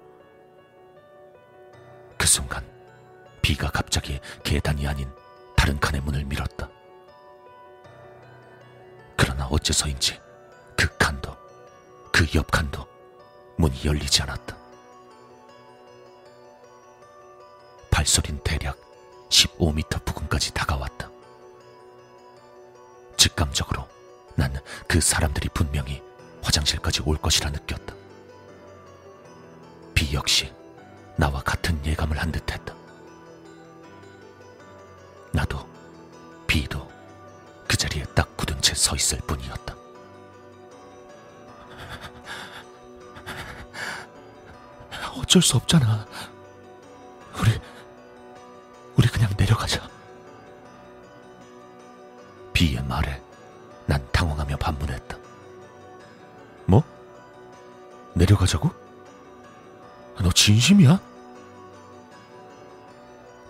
그 2.17 2.27
순간 2.27 2.65
비가 3.41 3.69
갑자기 3.69 4.19
계단이 4.43 4.87
아닌 4.87 5.09
다른 5.55 5.79
칸의 5.79 6.01
문을 6.01 6.25
밀었다. 6.25 6.69
그러나 9.17 9.47
어째서인지 9.47 10.19
그 10.77 10.87
칸도 10.97 11.35
그 12.11 12.25
옆 12.35 12.51
칸도 12.51 12.85
문이 13.57 13.85
열리지 13.85 14.21
않았다. 14.23 14.58
발소린 17.99 18.39
대략 18.45 18.79
15m 19.29 20.05
부근까지 20.05 20.53
다가왔다. 20.53 21.09
직감적으로 23.17 23.89
난 24.35 24.53
그 24.87 25.01
사람들이 25.01 25.49
분명히 25.49 26.01
화장실까지 26.41 27.01
올 27.05 27.17
것이라 27.17 27.49
느꼈다. 27.49 27.93
비 29.93 30.13
역시 30.13 30.53
나와 31.17 31.41
같은 31.41 31.85
예감을 31.85 32.17
한 32.17 32.31
듯했다. 32.31 32.73
나도 35.33 35.67
비도 36.47 36.89
그 37.67 37.75
자리에 37.75 38.03
딱 38.15 38.37
굳은 38.37 38.61
채 38.61 38.75
서 38.75 38.95
있을 38.95 39.17
뿐이었다. 39.27 39.75
어쩔 45.17 45.41
수 45.41 45.57
없잖아. 45.57 46.07
우리, 48.99 49.07
그냥 49.07 49.33
내려가자. 49.37 49.89
비의 52.51 52.83
말에 52.83 53.21
난 53.85 54.05
당황하며 54.11 54.57
반문했다. 54.57 55.17
뭐? 56.65 56.83
내려가자고? 58.13 58.69
너 60.21 60.29
진심이야? 60.29 60.99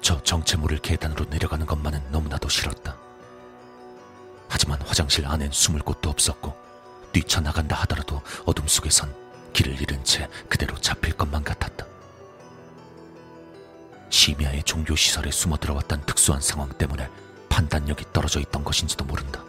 저 0.01 0.21
정체 0.21 0.55
모를 0.55 0.77
계단으로 0.77 1.25
내려가는 1.25 1.65
것만은 1.65 2.11
너무나도 2.11 2.47
싫었다. 2.47 2.95
하지만 4.49 4.79
화장실 4.83 5.25
안엔 5.25 5.49
숨을 5.51 5.81
곳도 5.81 6.11
없었고 6.11 6.55
뛰쳐나간다 7.11 7.75
하더라도 7.77 8.21
어둠 8.45 8.67
속에선 8.67 9.15
길을 9.53 9.81
잃은 9.81 10.03
채 10.03 10.29
그대로 10.47 10.77
잡힐 10.77 11.17
것만 11.17 11.43
같았다. 11.43 11.88
심야의 14.19 14.63
종교시설에 14.63 15.31
숨어 15.31 15.55
들어왔던 15.55 16.05
특수한 16.05 16.41
상황 16.41 16.67
때문에 16.67 17.09
판단력이 17.47 18.03
떨어져 18.11 18.41
있던 18.41 18.65
것인지도 18.65 19.05
모른다. 19.05 19.41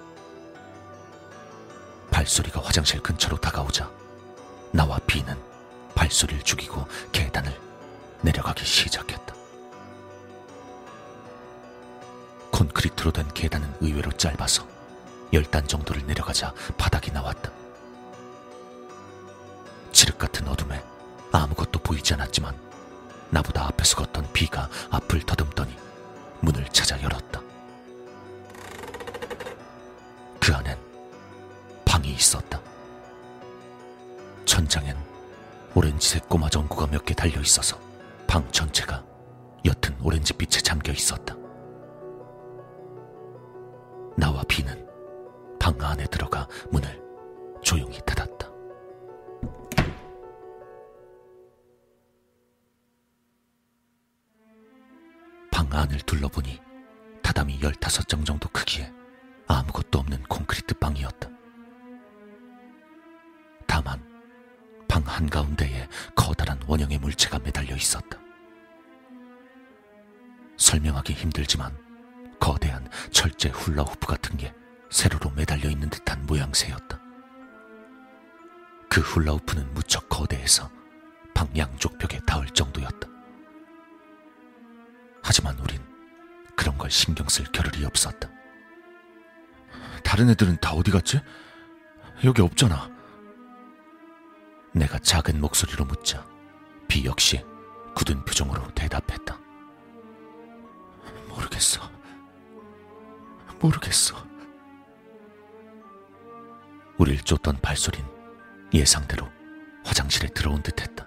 발소리가 2.13 2.61
화장실 2.63 3.01
근처로 3.03 3.37
다가오자 3.37 3.91
나와 4.71 5.01
비는 5.09 5.37
발소리를 5.97 6.45
죽이고 6.45 6.87
계단을 7.11 7.61
내려가기 8.23 8.65
시작했다. 8.65 9.35
콘크리트로 12.53 13.11
된 13.11 13.27
계단은 13.35 13.75
의외로 13.81 14.13
짧아서 14.13 14.65
열단 15.33 15.67
정도를 15.67 16.07
내려가자 16.07 16.55
바닥이 16.79 17.11
나왔다. 17.11 17.51
칠흑 19.91 20.17
같은 20.17 20.47
어둠에 20.47 20.81
아무것도 21.33 21.81
보이지 21.81 22.15
않았지만 22.15 22.70
나보다 23.31 23.67
앞에서 23.67 23.97
걷던 23.97 24.33
비가 24.33 24.69
앞을 24.91 25.21
더듬더니 25.21 25.75
문을 26.41 26.67
찾아 26.69 27.01
열었다. 27.03 27.41
그 30.41 30.55
안엔 30.55 30.77
방이 31.85 32.11
있었다. 32.11 32.61
천장엔 34.45 34.97
오렌지색 35.75 36.29
꼬마 36.29 36.49
전구가 36.49 36.87
몇 36.89 37.05
개 37.05 37.15
달려 37.15 37.41
있어서 37.41 37.79
방 38.27 38.51
전체가 38.51 39.05
옅은 39.65 39.97
오렌지빛에 40.03 40.61
잠겨 40.61 40.93
있었다. 40.93 41.37
나와 44.17 44.43
비는 44.49 44.87
방 45.59 45.77
안에 45.81 46.05
들어가 46.07 46.49
문을 46.71 47.01
조용히 47.63 47.99
닫았다. 48.05 48.50
방 55.71 55.83
안을 55.83 56.01
둘러보니 56.01 56.61
다담이 57.23 57.61
15장 57.61 58.27
정도 58.27 58.49
크기에 58.49 58.93
아무것도 59.47 60.01
없는 60.01 60.25
콘크리트 60.25 60.75
방이었다. 60.75 61.31
다만 63.67 64.03
방 64.89 65.03
한가운데에 65.07 65.89
커다란 66.17 66.61
원형의 66.67 66.99
물체가 66.99 67.39
매달려 67.39 67.77
있었다. 67.77 68.19
설명하기 70.57 71.13
힘들지만 71.13 71.77
거대한 72.41 72.89
철제 73.13 73.49
훌라후프 73.51 74.07
같은 74.07 74.37
게 74.37 74.53
세로로 74.91 75.31
매달려 75.31 75.71
있는 75.71 75.89
듯한 75.89 76.27
모양새였다. 76.27 77.01
그 78.89 79.01
훌라후프는 79.01 79.73
무척 79.73 80.09
거대해서 80.09 80.69
방 81.33 81.49
양쪽 81.57 81.97
벽에 81.99 82.19
닿을 82.27 82.49
정도였다. 82.49 83.20
하지만 85.23 85.59
우린 85.59 85.81
그런 86.57 86.77
걸 86.79 86.91
신경 86.91 87.29
쓸 87.29 87.45
겨를이 87.47 87.85
없었다. 87.85 88.31
다른 90.03 90.29
애들은 90.31 90.59
다 90.61 90.73
어디 90.73 90.91
갔지? 90.91 91.21
여기 92.25 92.43
없잖아. 92.43 92.91
내가 94.73 94.99
작은 94.99 95.41
목소리로 95.41 95.85
묻자 95.85 96.27
비 96.89 97.05
역시 97.05 97.45
굳은 97.95 98.25
표정으로 98.25 98.73
대답했다. 98.75 99.39
모르겠어. 101.29 101.91
모르겠어. 103.61 104.17
우릴 106.99 107.21
쫓던 107.23 107.59
발소린 107.61 108.05
예상대로 108.73 109.29
화장실에 109.85 110.29
들어온 110.29 110.63
듯 110.63 110.81
했다. 110.81 111.07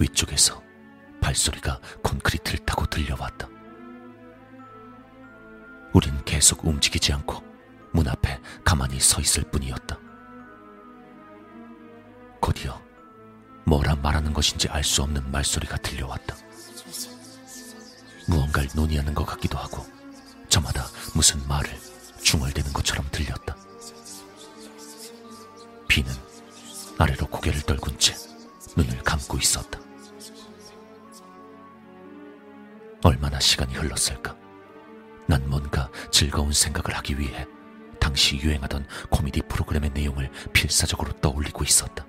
위쪽에서 0.00 0.62
발소리가 1.22 1.80
콘크리트를 2.02 2.58
타고 2.66 2.84
들려왔다. 2.84 3.48
우린 5.94 6.22
계속 6.24 6.64
움직이지 6.64 7.12
않고 7.14 7.42
문 7.92 8.08
앞에 8.08 8.38
가만히 8.64 9.00
서 9.00 9.20
있을 9.20 9.44
뿐이었다. 9.44 9.98
곧이어 12.40 12.82
뭐라 13.64 13.94
말하는 13.96 14.32
것인지 14.32 14.68
알 14.68 14.82
수 14.82 15.02
없는 15.02 15.30
말소리가 15.30 15.76
들려왔다. 15.78 16.36
무언가를 18.28 18.68
논의하는 18.74 19.14
것 19.14 19.24
같기도 19.24 19.58
하고 19.58 19.86
저마다 20.48 20.86
무슨 21.14 21.46
말을 21.46 21.70
중얼대는 22.22 22.72
것처럼 22.72 23.06
들렸다. 23.10 23.56
비는 25.88 26.12
아래로 26.98 27.26
고개를 27.26 27.62
떨군 27.62 27.98
채 27.98 28.14
시간이 33.42 33.74
흘렀을까? 33.74 34.36
난 35.26 35.48
뭔가 35.48 35.90
즐거운 36.10 36.52
생각을 36.52 36.96
하기 36.98 37.18
위해 37.18 37.46
당시 38.00 38.36
유행하던 38.36 38.86
코미디 39.10 39.42
프로그램의 39.42 39.90
내용을 39.90 40.30
필사적으로 40.52 41.12
떠올리고 41.20 41.64
있었다. 41.64 42.06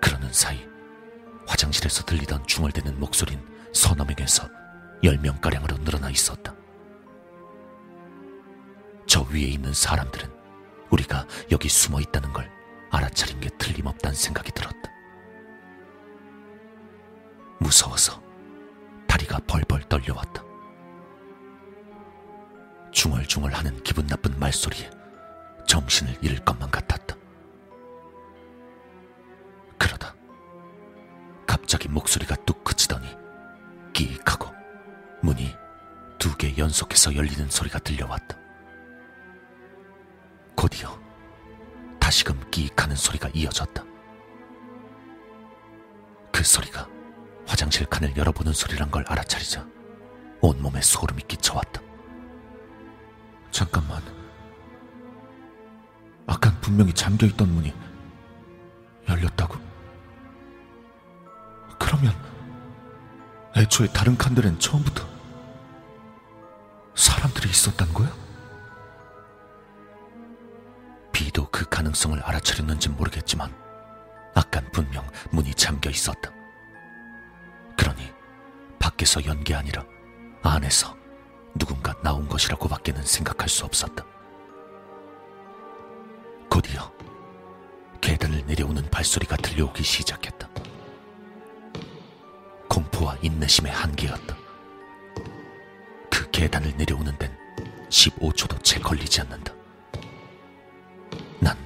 그러는 0.00 0.32
사이 0.32 0.66
화장실에서 1.46 2.04
들리던 2.04 2.46
중얼대는 2.46 2.98
목소린 2.98 3.40
서너 3.72 4.04
명에서 4.04 4.48
열 5.04 5.18
명가량으로 5.18 5.78
늘어나 5.78 6.10
있었다. 6.10 6.54
저 9.06 9.22
위에 9.22 9.40
있는 9.40 9.72
사람들은 9.72 10.30
우리가 10.90 11.26
여기 11.50 11.68
숨어 11.68 12.00
있다는 12.00 12.32
걸 12.32 12.50
알아차린 12.90 13.40
게 13.40 13.48
틀림없다는 13.58 14.14
생각이 14.14 14.52
들었다. 14.52 14.90
무서워서 17.58 18.29
다리가 19.30 19.38
벌벌 19.46 19.88
떨려왔다. 19.88 20.42
중얼중얼 22.90 23.52
하는 23.52 23.80
기분 23.84 24.06
나쁜 24.08 24.36
말소리에 24.38 24.90
정신을 25.66 26.18
잃을 26.20 26.44
것만 26.44 26.68
같았다. 26.70 27.16
그러다 29.78 30.14
갑자기 31.46 31.88
목소리가 31.88 32.34
뚝 32.44 32.64
그치더니 32.64 33.06
끼익하고 33.92 34.48
문이 35.22 35.54
두 36.18 36.36
개 36.36 36.54
연속해서 36.58 37.14
열리는 37.14 37.48
소리가 37.48 37.78
들려왔다. 37.78 38.36
곧이어 40.56 40.98
다시금 42.00 42.50
끼익하는 42.50 42.96
소리가 42.96 43.30
이어졌다. 43.32 43.84
그 46.32 46.42
소리가 46.42 46.88
화장실 47.50 47.84
칸을 47.86 48.16
열어보는 48.16 48.52
소리란 48.52 48.92
걸 48.92 49.04
알아차리자 49.08 49.66
온몸에 50.40 50.80
소름이 50.80 51.22
끼쳐왔다. 51.22 51.82
잠깐만. 53.50 54.00
아깐 56.28 56.58
분명히 56.60 56.92
잠겨있던 56.92 57.52
문이 57.52 57.74
열렸다고? 59.08 59.58
그러면 61.76 62.14
애초에 63.56 63.88
다른 63.88 64.16
칸들엔 64.16 64.60
처음부터 64.60 65.04
사람들이 66.94 67.50
있었단 67.50 67.92
거야? 67.92 68.16
비도 71.10 71.48
그 71.50 71.68
가능성을 71.68 72.22
알아차렸는지 72.22 72.90
모르겠지만 72.90 73.52
아깐 74.36 74.70
분명 74.70 75.04
문이 75.32 75.52
잠겨 75.54 75.90
있었다. 75.90 76.39
그러니 77.80 78.12
밖에서 78.78 79.24
연게 79.24 79.54
아니라 79.54 79.82
안에서 80.42 80.94
누군가 81.54 81.94
나온 82.02 82.28
것이라고 82.28 82.68
밖에는 82.68 83.02
생각할 83.02 83.48
수 83.48 83.64
없었다. 83.64 84.04
곧이어 86.50 86.92
계단을 88.02 88.44
내려오는 88.44 88.82
발소리가 88.90 89.36
들려오기 89.36 89.82
시작했다. 89.82 90.46
공포와 92.68 93.16
인내심의 93.22 93.72
한계였다. 93.72 94.36
그 96.10 96.30
계단을 96.30 96.76
내려오는 96.76 97.16
데는 97.16 97.34
15초도 97.88 98.62
채 98.62 98.78
걸리지 98.78 99.22
않는다. 99.22 99.54
난 101.40 101.56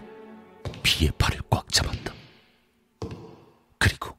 비의 0.85 1.11
팔을 1.18 1.40
꽉 1.50 1.68
잡았다. 1.72 2.14
그리고 3.79 4.16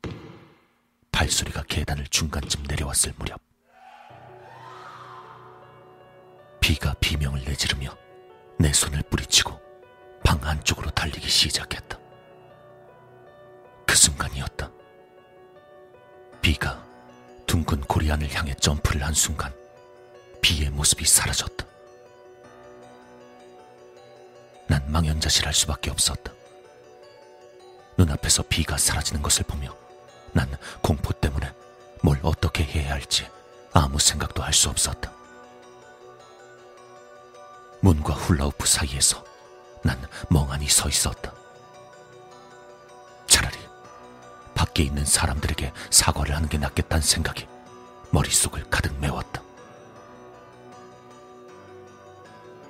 발소리가 1.15 1.63
계단을 1.75 2.07
중간쯤 2.07 2.63
내려왔을 2.69 3.11
무렵 3.17 3.41
비가 6.61 6.93
비명을 7.01 7.43
내지르며 7.43 7.93
내 8.57 8.71
손을 8.71 9.01
뿌리치고 9.09 9.59
방 10.23 10.39
안쪽으로 10.41 10.89
달리기 10.91 11.27
시작했다. 11.27 11.99
그 13.85 13.93
순간이었다. 13.93 14.71
비가 16.41 16.81
둥근 17.45 17.81
고리 17.81 18.09
안을 18.09 18.33
향해 18.33 18.53
점프를 18.53 19.03
한 19.03 19.13
순간 19.13 19.53
비의 20.41 20.69
모습이 20.69 21.03
사라졌다. 21.03 21.65
난 24.69 24.89
망연자실할 24.89 25.53
수밖에 25.53 25.91
없었다. 25.91 26.31
눈앞에서 27.97 28.43
비가 28.43 28.77
사라지는 28.77 29.21
것을 29.21 29.43
보며 29.43 29.75
난 30.31 30.49
공포 30.81 31.11
때문에 31.11 31.53
뭘 32.05 32.19
어떻게 32.21 32.63
해야 32.63 32.91
할지 32.91 33.27
아무 33.73 33.97
생각도 33.97 34.43
할 34.43 34.53
수 34.53 34.69
없었다. 34.69 35.11
문과 37.81 38.13
훌라우프 38.13 38.67
사이에서 38.67 39.23
난 39.83 39.99
멍하니 40.29 40.69
서 40.69 40.87
있었다. 40.87 41.33
차라리 43.25 43.57
밖에 44.53 44.83
있는 44.83 45.03
사람들에게 45.03 45.73
사과를 45.89 46.35
하는 46.35 46.47
게 46.47 46.59
낫겠다는 46.59 47.01
생각이 47.01 47.47
머릿속을 48.11 48.69
가득 48.69 48.93
메웠다. 48.99 49.41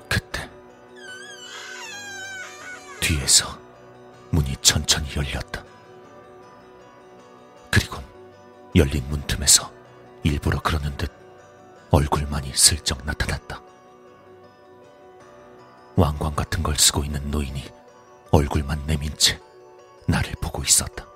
그때 0.07 0.49
뒤에서 3.01 3.59
문이 4.31 4.55
천천히 4.61 5.13
열렸다. 5.13 5.61
그리고 7.69 8.01
열린 8.75 9.07
문틈에서 9.07 9.71
일부러 10.23 10.59
그러는 10.59 10.95
듯 10.97 11.09
얼굴만이 11.91 12.51
슬쩍 12.53 13.05
나타났다. 13.05 13.61
왕관 15.95 16.35
같은 16.35 16.61
걸 16.61 16.75
쓰고 16.77 17.05
있는 17.05 17.31
노인이 17.31 17.63
얼굴만 18.31 18.85
내민 18.85 19.15
채 19.17 19.39
나를 20.07 20.33
보고 20.41 20.61
있었다. 20.61 21.07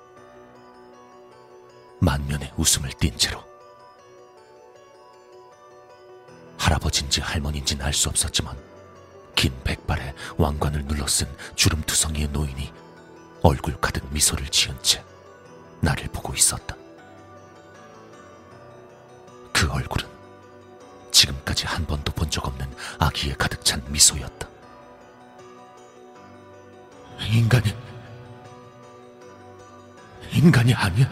만면에 2.00 2.50
웃음을 2.56 2.90
띤 2.94 3.14
채로. 3.18 3.44
할아버지인지 6.56 7.20
할머니인지는 7.20 7.84
알 7.84 7.92
수 7.92 8.08
없었지만 8.08 8.56
긴 9.34 9.52
백발에 9.64 10.14
왕관을 10.38 10.86
눌러쓴 10.86 11.28
주름투성이의 11.56 12.28
노인이 12.28 12.72
얼굴 13.42 13.78
가득 13.80 14.10
미소를 14.12 14.48
지은 14.48 14.82
채 14.82 15.04
나를 15.80 16.08
보고 16.08 16.32
있었다. 16.32 16.79
그 19.60 19.70
얼굴은 19.70 20.08
지금까지 21.10 21.66
한 21.66 21.84
번도 21.84 22.12
본 22.12 22.30
적 22.30 22.46
없는 22.46 22.66
아기에 23.00 23.34
가득 23.34 23.62
찬 23.64 23.82
미소였다. 23.88 24.48
인간이 27.30 27.74
인간이 30.32 30.72
아니야. 30.72 31.10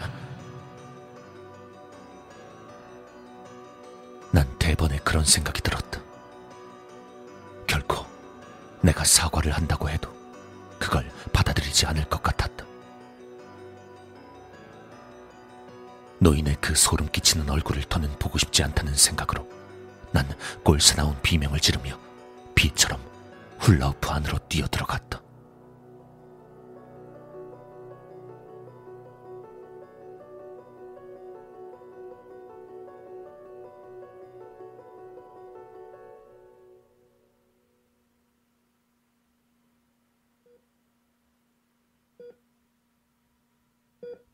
난 4.31 4.47
대번에 4.57 4.97
그런 5.03 5.23
생각이 5.25 5.61
들었다. 5.61 5.99
결코 7.67 8.05
내가 8.81 9.03
사과를 9.03 9.51
한다고 9.51 9.89
해도 9.89 10.09
그걸 10.79 11.11
받아들이지 11.33 11.85
않을 11.85 12.05
것 12.05 12.23
같았다. 12.23 12.65
노인의 16.21 16.57
그 16.59 16.75
소름 16.75 17.07
끼치는 17.07 17.49
얼굴을 17.49 17.83
더는 17.83 18.09
보고 18.19 18.37
싶지 18.37 18.63
않다는 18.63 18.93
생각으로 18.93 19.47
난 20.11 20.27
꼴사나운 20.63 21.15
비명을 21.21 21.59
지르며 21.59 21.97
비처럼 22.55 22.99
훌라우프 23.59 24.09
안으로 24.09 24.37
뛰어들어갔다. 24.49 25.21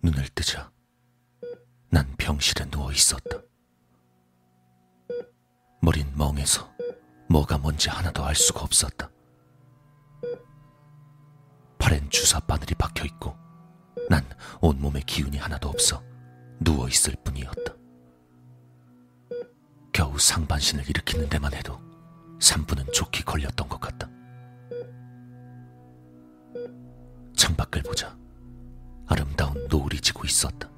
눈을 0.02 0.28
뜨자 0.36 0.75
난 1.96 2.14
병실에 2.18 2.70
누워 2.70 2.92
있었다. 2.92 3.38
머린 5.82 6.06
멍해서 6.18 6.70
뭐가 7.30 7.58
뭔지 7.58 7.88
하나도 7.88 8.22
알 8.22 8.36
수가 8.36 8.64
없었다. 8.64 9.10
팔엔 11.78 12.10
주사 12.10 12.42
바늘이 12.42 12.76
박혀 12.76 13.06
있고 13.06 13.38
난 14.10 14.26
온몸에 14.60 15.00
기운이 15.06 15.38
하나도 15.38 15.70
없어 15.70 16.04
누워 16.60 16.90
있을 16.90 17.16
뿐이었다. 17.24 17.74
겨우 19.94 20.20
상반신을 20.20 20.90
일으키는 20.90 21.30
데만 21.30 21.54
해도 21.54 21.80
3분은 22.42 22.92
좋게 22.92 23.24
걸렸던 23.24 23.70
것 23.70 23.80
같다. 23.80 24.10
창밖을 27.38 27.84
보자 27.84 28.18
아름다운 29.08 29.66
노을이 29.70 30.02
지고 30.02 30.26
있었다. 30.26 30.75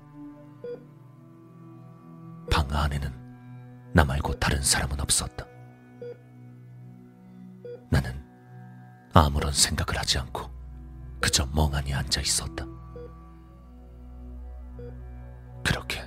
방 2.52 2.68
안에는 2.72 3.92
나 3.94 4.04
말고 4.04 4.34
다른 4.40 4.62
사람은 4.62 5.00
없었다. 5.00 5.46
나는 7.90 8.24
아무런 9.14 9.52
생각을 9.52 10.00
하지 10.00 10.20
않고 10.20 10.50
그저 11.20 11.46
멍하니 11.54 11.94
앉아 11.94 12.22
있었다. 12.22 12.66
그렇게 15.64 16.02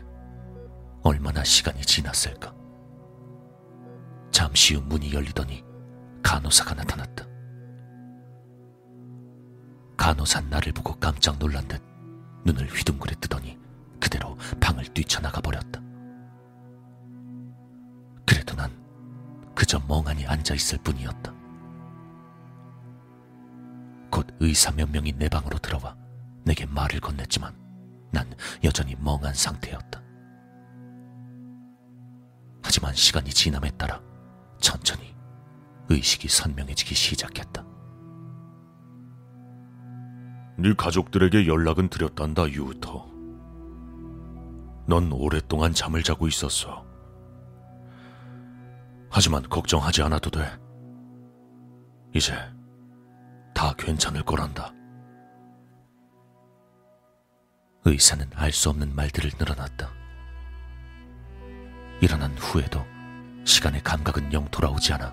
얼마나 1.02 1.42
시간이 1.42 1.82
지났을까? 1.82 2.54
잠시 4.30 4.74
후 4.74 4.82
문이 4.82 5.12
열리더니 5.12 5.64
간호사가 6.22 6.74
나타났다. 6.74 7.26
간호사 9.96 10.40
나를 10.42 10.72
보고 10.72 10.94
깜짝 10.98 11.38
놀란 11.38 11.66
듯 11.68 11.82
눈을 12.44 12.68
휘둥그레 12.68 13.16
뜨더니 13.20 13.58
그대로 14.00 14.36
방을 14.60 14.84
뛰쳐나가 14.94 15.40
버렸다. 15.40 15.79
그저 19.60 19.78
멍하니 19.86 20.26
앉아 20.26 20.54
있을 20.54 20.78
뿐이었다. 20.78 21.34
곧 24.10 24.26
의사 24.40 24.72
몇 24.72 24.90
명이 24.90 25.12
내 25.18 25.28
방으로 25.28 25.58
들어와 25.58 25.94
내게 26.46 26.64
말을 26.64 26.98
건넸지만 27.00 27.52
난 28.10 28.34
여전히 28.64 28.96
멍한 28.98 29.34
상태였다. 29.34 30.02
하지만 32.62 32.94
시간이 32.94 33.28
지남에 33.28 33.70
따라 33.72 34.00
천천히 34.62 35.14
의식이 35.90 36.28
선명해지기 36.28 36.94
시작했다. 36.94 37.62
네 40.56 40.72
가족들에게 40.74 41.46
연락은 41.46 41.90
드렸단다, 41.90 42.48
유토. 42.48 43.10
넌 44.86 45.12
오랫동안 45.12 45.74
잠을 45.74 46.02
자고 46.02 46.26
있었어. 46.26 46.89
하지만 49.10 49.42
걱정하지 49.42 50.02
않아도 50.02 50.30
돼. 50.30 50.46
이제 52.14 52.34
다 53.52 53.74
괜찮을 53.76 54.22
거란다. 54.22 54.72
의사는 57.84 58.26
알 58.34 58.52
수 58.52 58.70
없는 58.70 58.94
말들을 58.94 59.32
늘어놨다. 59.38 59.90
일어난 62.00 62.36
후에도 62.38 62.84
시간의 63.44 63.82
감각은 63.82 64.32
영 64.32 64.46
돌아오지 64.50 64.92
않아 64.92 65.12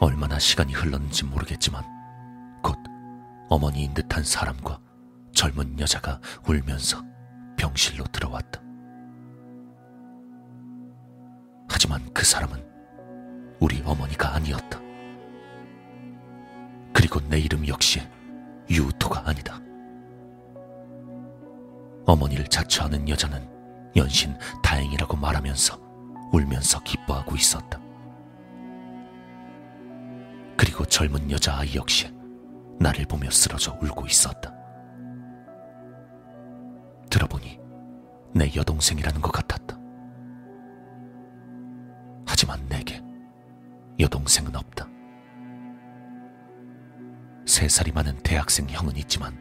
얼마나 0.00 0.38
시간이 0.38 0.72
흘렀는지 0.72 1.24
모르겠지만 1.24 1.84
곧 2.62 2.76
어머니인 3.50 3.94
듯한 3.94 4.24
사람과 4.24 4.80
젊은 5.34 5.78
여자가 5.78 6.20
울면서 6.48 7.02
병실로 7.56 8.04
들어왔다. 8.06 8.60
하지만 11.68 12.12
그 12.12 12.24
사람은 12.24 12.73
우리 13.64 13.80
어머니가 13.82 14.34
아니었다. 14.34 14.78
그리고 16.92 17.18
내 17.30 17.38
이름 17.38 17.66
역시 17.66 18.02
유토가 18.68 19.22
아니다. 19.26 19.58
어머니를 22.04 22.46
자처하는 22.48 23.08
여자는 23.08 23.42
연신 23.96 24.36
다행이라고 24.62 25.16
말하면서 25.16 25.80
울면서 26.30 26.80
기뻐하고 26.80 27.36
있었다. 27.36 27.80
그리고 30.58 30.84
젊은 30.84 31.30
여자아이 31.30 31.74
역시 31.74 32.14
나를 32.78 33.06
보며 33.06 33.30
쓰러져 33.30 33.78
울고 33.80 34.04
있었다. 34.04 34.52
들어보니 37.08 37.58
내 38.34 38.52
여동생이라는 38.54 39.22
것 39.22 39.32
같았다. 39.32 39.83
여동생은 43.98 44.56
없다. 44.56 44.88
세 47.46 47.68
살이 47.68 47.92
많은 47.92 48.18
대학생 48.22 48.66
형은 48.68 48.96
있지만 48.96 49.38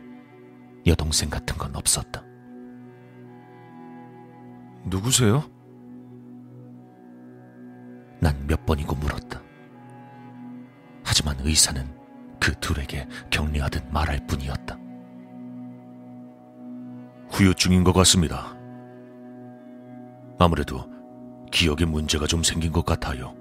여동생 0.85 1.29
같은 1.29 1.57
건 1.57 1.75
없었다. 1.75 2.23
누구세요? 4.85 5.43
난 8.19 8.45
몇 8.47 8.65
번이고 8.65 8.95
물었다. 8.95 9.41
하지만 11.03 11.35
의사는 11.39 11.85
그 12.39 12.53
둘에게 12.59 13.07
격려하듯 13.29 13.85
말할 13.91 14.25
뿐이었다. 14.27 14.77
후유증인 17.29 17.83
것 17.83 17.93
같습니다. 17.93 18.55
아무래도 20.39 20.85
기억에 21.51 21.85
문제가 21.85 22.27
좀 22.27 22.43
생긴 22.43 22.71
것 22.71 22.85
같아요. 22.85 23.35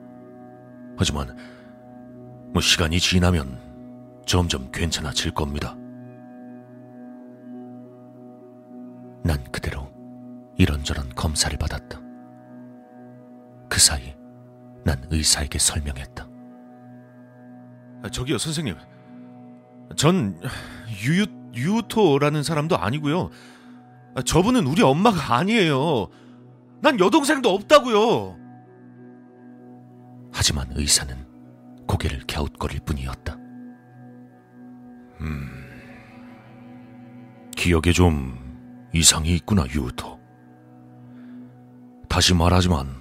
하지만 0.96 1.36
뭐 2.52 2.60
시간이 2.60 3.00
지나면 3.00 3.58
점점 4.26 4.70
괜찮아질 4.70 5.32
겁니다. 5.32 5.76
난 9.24 9.42
그대로 9.50 9.88
이런저런 10.56 11.08
검사를 11.14 11.56
받았다. 11.56 12.00
그 13.68 13.80
사이 13.80 14.14
난 14.84 15.02
의사에게 15.10 15.58
설명했다. 15.58 16.28
아, 18.02 18.08
저기요, 18.10 18.38
선생님. 18.38 18.76
전 19.96 20.38
유유 21.04 21.26
유토라는 21.54 22.42
사람도 22.42 22.78
아니고요. 22.78 23.30
아, 24.14 24.22
저분은 24.22 24.66
우리 24.66 24.82
엄마가 24.82 25.36
아니에요. 25.36 26.08
난 26.80 26.98
여동생도 26.98 27.50
없다고요. 27.50 28.41
하지만 30.32 30.66
의사는 30.74 31.14
고개를 31.86 32.24
갸웃거릴 32.26 32.80
뿐이었다. 32.80 33.36
기억에 37.56 37.92
좀 37.92 38.90
이상이 38.92 39.36
있구나, 39.36 39.64
유토. 39.66 40.18
다시 42.08 42.34
말하지만 42.34 42.98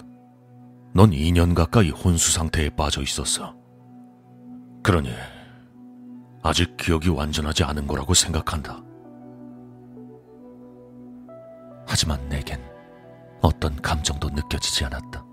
넌 0.94 1.10
2년 1.10 1.56
가까이 1.56 1.90
혼수 1.90 2.32
상태에 2.32 2.70
빠져 2.70 3.02
있었어. 3.02 3.56
그러니 4.84 5.10
아직 6.44 6.78
기억이 6.78 7.10
완전하지 7.10 7.64
않은 7.64 7.88
거라고 7.88 8.14
생각한다. 8.14 8.84
하지만 11.88 12.28
내겐 12.30 12.62
어떤 13.42 13.76
감정도 13.82 14.30
느껴지지 14.30 14.86
않았다. 14.86 15.26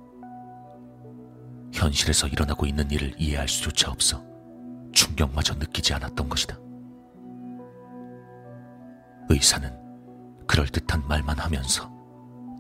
현실에서 1.73 2.27
일어나고 2.29 2.67
있는 2.67 2.91
일을 2.91 3.15
이해할 3.19 3.49
수조차 3.49 3.91
없어 3.91 4.25
충격마저 4.93 5.55
느끼지 5.55 5.95
않았던 5.95 6.29
것이다. 6.29 6.59
의사는 9.29 9.71
그럴듯한 10.47 11.07
말만 11.07 11.39
하면서 11.39 11.91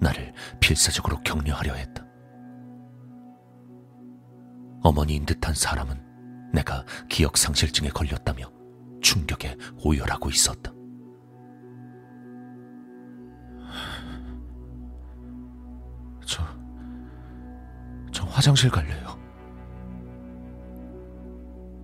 나를 0.01 0.33
필사적으로 0.61 1.21
격려하려 1.23 1.75
했다. 1.75 2.05
어머니인 4.83 5.27
듯한 5.27 5.55
사람은 5.55 6.51
내가 6.53 6.85
기억상실증에 7.09 7.89
걸렸다며 7.89 8.51
충격에 9.03 9.57
오열하고 9.83 10.31
있었다. 10.31 10.73
화장실 18.39 18.71
갈래요. 18.71 19.19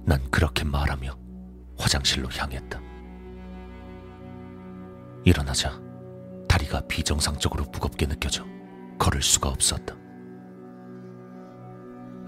난 0.05 0.21
그렇게 0.31 0.65
말하며 0.65 1.11
화장실로 1.77 2.29
향했다. 2.31 2.81
일어나자 5.25 5.83
다리가 6.47 6.83
비정상적으로 6.87 7.65
무겁게 7.73 8.07
느껴져 8.07 8.45
걸을 9.01 9.21
수가 9.21 9.49
없었다. 9.49 9.97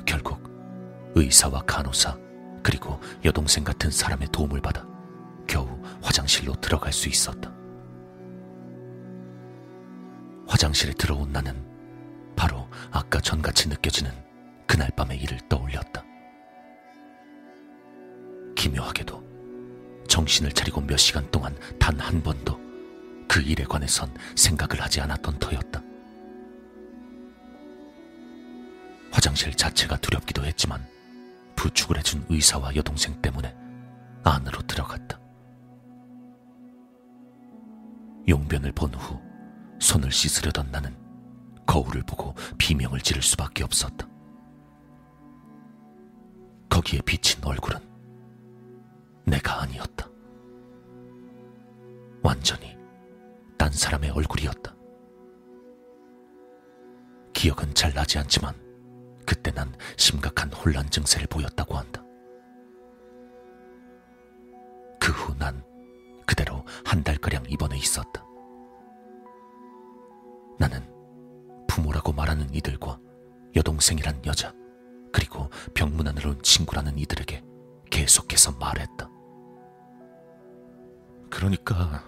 결국 0.05 0.43
의사와 1.15 1.61
간호사 1.61 2.19
그리고 2.65 2.99
여동생 3.25 3.63
같은 3.63 3.93
사람의 3.93 4.27
도움을 4.33 4.61
받아 4.61 4.85
겨우 5.47 5.69
화장실로 6.03 6.55
들어갈 6.55 6.93
수 6.93 7.09
있었다. 7.09 7.55
화장실에 10.49 10.95
들어온 10.95 11.31
나는 11.31 11.76
아까 12.91 13.21
전같이 13.21 13.69
느껴지는 13.69 14.11
그날 14.67 14.91
밤의 14.97 15.19
일을 15.23 15.39
떠올렸다. 15.49 16.05
기묘하게도 18.57 19.25
정신을 20.09 20.53
차리고 20.53 20.81
몇 20.81 20.97
시간 20.97 21.31
동안 21.31 21.57
단 21.79 21.99
한 22.01 22.23
번도 22.23 22.59
그 23.29 23.41
일에 23.43 23.65
관해선 23.65 24.15
생각을 24.37 24.81
하지 24.83 25.01
않았던 25.01 25.39
터였다. 25.39 25.83
화장실 29.11 29.53
자체가 29.55 29.97
두렵기도 29.99 30.45
했지만 30.45 30.87
부축을 31.57 31.99
해준 31.99 32.25
의사와 32.29 32.75
여동생 32.77 33.21
때문에 33.23 33.55
안으로 34.25 34.61
들어갔다. 34.63 35.19
용변을 38.29 38.73
본 38.73 38.95
후 38.95 39.21
손을 39.81 40.11
씻으려던 40.11 40.71
나는 40.71 40.95
거울을 41.67 42.03
보고 42.03 42.35
비명을 42.59 43.01
지를 43.01 43.23
수밖에 43.23 43.65
없었다. 43.65 44.09
거기에 46.69 47.01
비친 47.01 47.45
얼굴은 47.45 47.79
내가 49.27 49.63
아니었다. 49.63 50.09
완전히 52.23 52.77
딴 53.59 53.71
사람의 53.73 54.11
얼굴이었다. 54.11 54.75
기억은 57.33 57.75
잘 57.75 57.93
나지 57.93 58.19
않지만 58.19 58.55
그때 59.27 59.51
난 59.51 59.73
심각한 59.97 60.53
혼란 60.53 60.89
증세를 60.91 61.27
보였다고 61.27 61.77
한다. 61.77 62.03
그 65.01 65.13
후 65.13 65.35
난 65.39 65.63
그대로 66.27 66.65
한 66.85 67.03
달가량 67.05 67.45
입원해 67.49 67.77
있었다. 67.79 68.25
나는 70.59 70.83
부모라고 71.77 72.15
말하는 72.15 72.53
이들과 72.55 72.99
여동생이란 73.55 74.25
여자, 74.25 74.55
그리고 75.13 75.51
병문 75.75 76.09
안으로 76.09 76.31
온 76.31 76.43
친구라는 76.43 76.99
이들에게 76.99 77.45
계속해서 77.91 78.53
말했다. 78.53 79.11
그러니까 81.31 82.03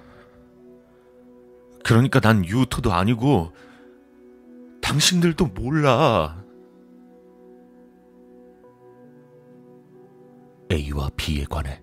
그러니까 1.84 2.20
난 2.20 2.44
유토도 2.44 2.92
아니고 2.92 3.52
당신들도 4.80 5.46
몰라. 5.48 6.42
A와 10.72 11.10
B에 11.16 11.44
관해 11.44 11.80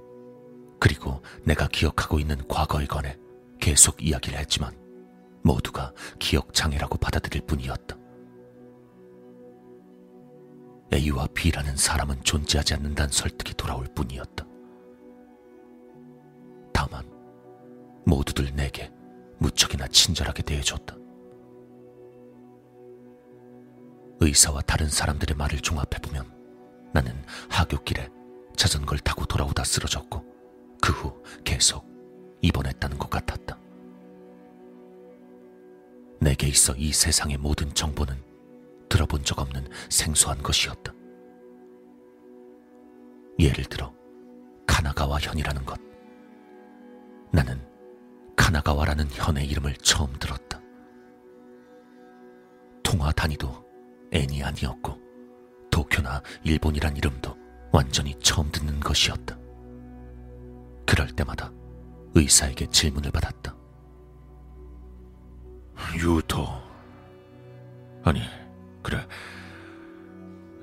그리고 0.80 1.22
내가 1.44 1.68
기억하고 1.68 2.20
있는 2.20 2.48
과거에 2.48 2.86
관해 2.86 3.18
계속 3.60 4.04
이야기를 4.04 4.38
했지만 4.40 4.85
모두가 5.46 5.94
기억 6.20 6.54
장애라고 6.54 6.98
받아들일 6.98 7.46
뿐이었다. 7.46 7.96
A와 10.92 11.28
B라는 11.34 11.78
사람은 11.78 12.24
존재하지 12.24 12.74
않는다는 12.74 13.12
설득이 13.12 13.54
돌아올 13.54 13.86
뿐이었다. 13.94 14.46
다만 16.74 17.06
모두들 18.06 18.56
내게 18.56 18.92
무척이나 19.38 19.88
친절하게 19.88 20.44
대해줬다. 20.44 20.96
의사와 24.22 24.62
다른 24.62 24.90
사람들의 24.90 25.36
말을 25.38 25.60
종합해보면 25.60 26.92
나는 26.94 27.14
하굣길에 27.50 28.10
자전거를 28.56 29.00
타고 29.02 29.26
돌아오다 29.26 29.64
쓰러졌고 29.64 30.24
그 30.82 30.92
후 30.94 31.24
계속 31.44 31.86
입원했다는 32.42 32.98
것 32.98 33.10
같았다. 33.10 33.60
내게 36.26 36.48
있어 36.48 36.74
이 36.76 36.92
세상의 36.92 37.38
모든 37.38 37.72
정보는 37.76 38.20
들어본 38.90 39.24
적 39.24 39.38
없는 39.38 39.70
생소한 39.92 40.42
것이었다. 40.42 40.92
예를 43.38 43.64
들어 43.66 43.94
카나가와 44.66 45.20
현이라는 45.20 45.66
것. 45.66 45.80
나는 47.32 47.62
카나가와라는 48.36 49.08
현의 49.12 49.46
이름을 49.46 49.76
처음 49.84 50.12
들었다. 50.14 50.60
통화 52.82 53.12
단위도 53.12 53.64
N이 54.12 54.44
아니었고 54.44 55.00
도쿄나 55.70 56.24
일본이란 56.44 56.98
이름도 56.98 57.38
완전히 57.72 58.18
처음 58.20 58.52
듣는 58.52 58.80
것이었다. 58.80 59.38
그럴 60.88 61.08
때마다 61.16 61.52
의사에게 62.16 62.66
질문을 62.72 63.12
받았다. 63.12 63.65
유토. 66.00 66.48
아니, 68.04 68.22
그래. 68.82 69.06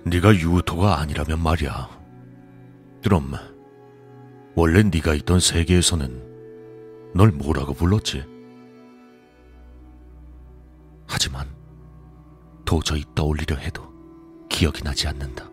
네가 0.05 0.35
유토가 0.35 1.01
아니라면 1.01 1.41
말이야. 1.41 1.89
그럼 3.03 3.33
원래 4.55 4.83
네가 4.83 5.15
있던 5.15 5.41
세계에서는 5.41 7.13
널 7.15 7.31
뭐라고 7.31 7.75
불렀지? 7.75 8.25
하지만 11.07 11.47
도저히 12.65 13.05
떠올리려 13.15 13.57
해도 13.57 13.93
기억이 14.49 14.83
나지 14.83 15.09
않는다. 15.09 15.51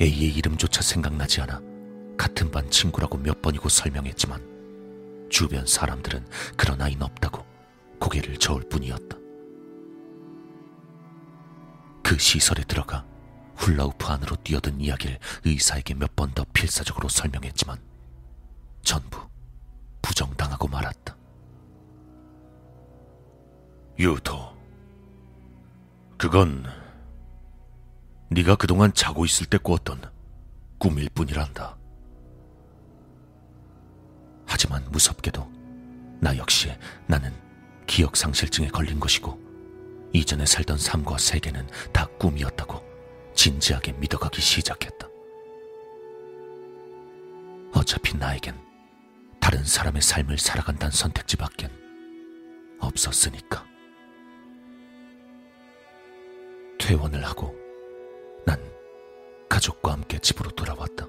A의 0.00 0.34
이름조차 0.34 0.82
생각나지 0.82 1.40
않아 1.40 1.60
같은 2.16 2.50
반 2.50 2.70
친구라고 2.70 3.18
몇 3.18 3.40
번이고 3.40 3.68
설명했지만 3.68 4.55
주변 5.28 5.66
사람들은 5.66 6.26
그런 6.56 6.80
아이는 6.80 7.02
없다고 7.02 7.44
고개를 8.00 8.36
저을 8.38 8.68
뿐이었다. 8.68 9.16
그 12.02 12.18
시설에 12.18 12.62
들어가 12.64 13.04
훌라우프 13.56 14.06
안으로 14.06 14.36
뛰어든 14.36 14.80
이야기를 14.80 15.18
의사에게 15.44 15.94
몇 15.94 16.14
번 16.14 16.32
더 16.34 16.44
필사적으로 16.52 17.08
설명했지만 17.08 17.78
전부 18.82 19.18
부정당하고 20.02 20.68
말았다. 20.68 21.16
유토. 23.98 24.54
그건 26.18 26.64
네가 28.30 28.56
그동안 28.56 28.92
자고 28.92 29.24
있을 29.24 29.46
때 29.46 29.58
꿨던 29.58 30.02
꿈일 30.78 31.08
뿐이란다. 31.10 31.76
하지만 34.46 34.84
무섭게도 34.90 35.50
나 36.20 36.36
역시 36.36 36.72
나는 37.06 37.32
기억상실증에 37.86 38.68
걸린 38.68 38.98
것이고 39.00 39.38
이전에 40.12 40.46
살던 40.46 40.78
삶과 40.78 41.18
세계는 41.18 41.66
다 41.92 42.06
꿈이었다고 42.18 42.82
진지하게 43.34 43.92
믿어가기 43.92 44.40
시작했다. 44.40 45.06
어차피 47.72 48.16
나에겐 48.16 48.58
다른 49.40 49.62
사람의 49.64 50.00
삶을 50.00 50.38
살아간다는 50.38 50.90
선택지 50.90 51.36
밖엔 51.36 51.70
없었으니까. 52.80 53.64
퇴원을 56.78 57.24
하고 57.24 57.54
난 58.44 58.60
가족과 59.48 59.92
함께 59.92 60.18
집으로 60.18 60.50
돌아왔다. 60.50 61.05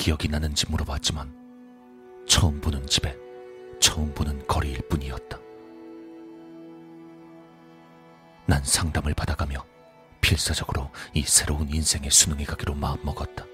기억이 0.00 0.28
나는지 0.28 0.66
물어봤지만 0.70 1.30
처음 2.26 2.58
보는 2.62 2.86
집에 2.86 3.14
처음 3.80 4.14
보는 4.14 4.46
거리일 4.46 4.80
뿐이었다. 4.88 5.38
난 8.46 8.64
상담을 8.64 9.12
받아가며 9.12 9.62
필사적으로 10.22 10.90
이 11.12 11.20
새로운 11.24 11.68
인생에 11.68 12.08
수능해 12.08 12.46
가기로 12.46 12.76
마음먹었다. 12.76 13.44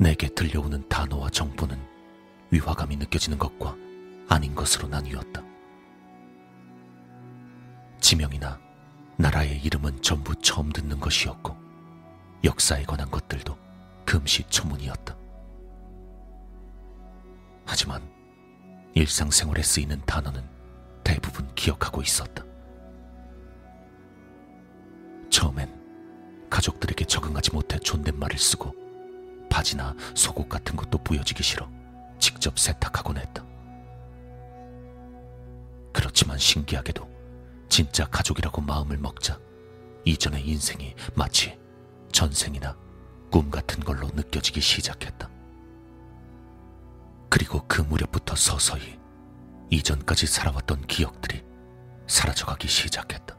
내게 0.00 0.28
들려오는 0.28 0.88
단어와 0.88 1.28
정보는 1.28 1.78
위화감이 2.52 2.96
느껴지는 2.96 3.36
것과 3.36 3.76
아닌 4.30 4.54
것으로 4.54 4.88
나뉘었다. 4.88 5.42
지명이나 8.00 8.58
나라의 9.18 9.62
이름은 9.62 10.00
전부 10.00 10.34
처음 10.36 10.72
듣는 10.72 11.00
것이었고 11.00 11.54
역사에 12.44 12.84
관한 12.84 13.10
것들도 13.10 13.63
금시초문이었다. 14.04 15.16
하지만 17.66 18.02
일상생활에 18.94 19.62
쓰이는 19.62 20.00
단어는 20.06 20.42
대부분 21.02 21.52
기억하고 21.54 22.02
있었다. 22.02 22.44
처음엔 25.30 26.48
가족들에게 26.48 27.04
적응하지 27.06 27.52
못해 27.52 27.78
존댓말을 27.78 28.38
쓰고 28.38 28.72
바지나 29.50 29.94
속옷 30.14 30.48
같은 30.48 30.76
것도 30.76 30.98
보여지기 30.98 31.42
싫어 31.42 31.68
직접 32.18 32.58
세탁하곤 32.58 33.18
했다. 33.18 33.44
그렇지만 35.92 36.38
신기하게도 36.38 37.08
진짜 37.68 38.06
가족이라고 38.06 38.60
마음을 38.62 38.98
먹자 38.98 39.38
이전의 40.04 40.46
인생이 40.46 40.94
마치 41.14 41.58
전생이나 42.12 42.76
꿈 43.34 43.50
같은 43.50 43.82
걸로 43.82 44.06
느껴지기 44.14 44.60
시작했다. 44.60 45.28
그리고 47.28 47.64
그 47.66 47.82
무렵부터 47.82 48.36
서서히 48.36 48.96
이전까지 49.70 50.28
살아왔던 50.28 50.82
기억들이 50.82 51.42
사라져가기 52.06 52.68
시작했다. 52.68 53.36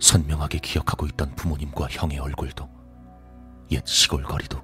선명하게 0.00 0.58
기억하고 0.58 1.06
있던 1.06 1.36
부모님과 1.36 1.86
형의 1.88 2.18
얼굴도 2.18 2.68
옛 3.70 3.86
시골 3.86 4.24
거리도 4.24 4.60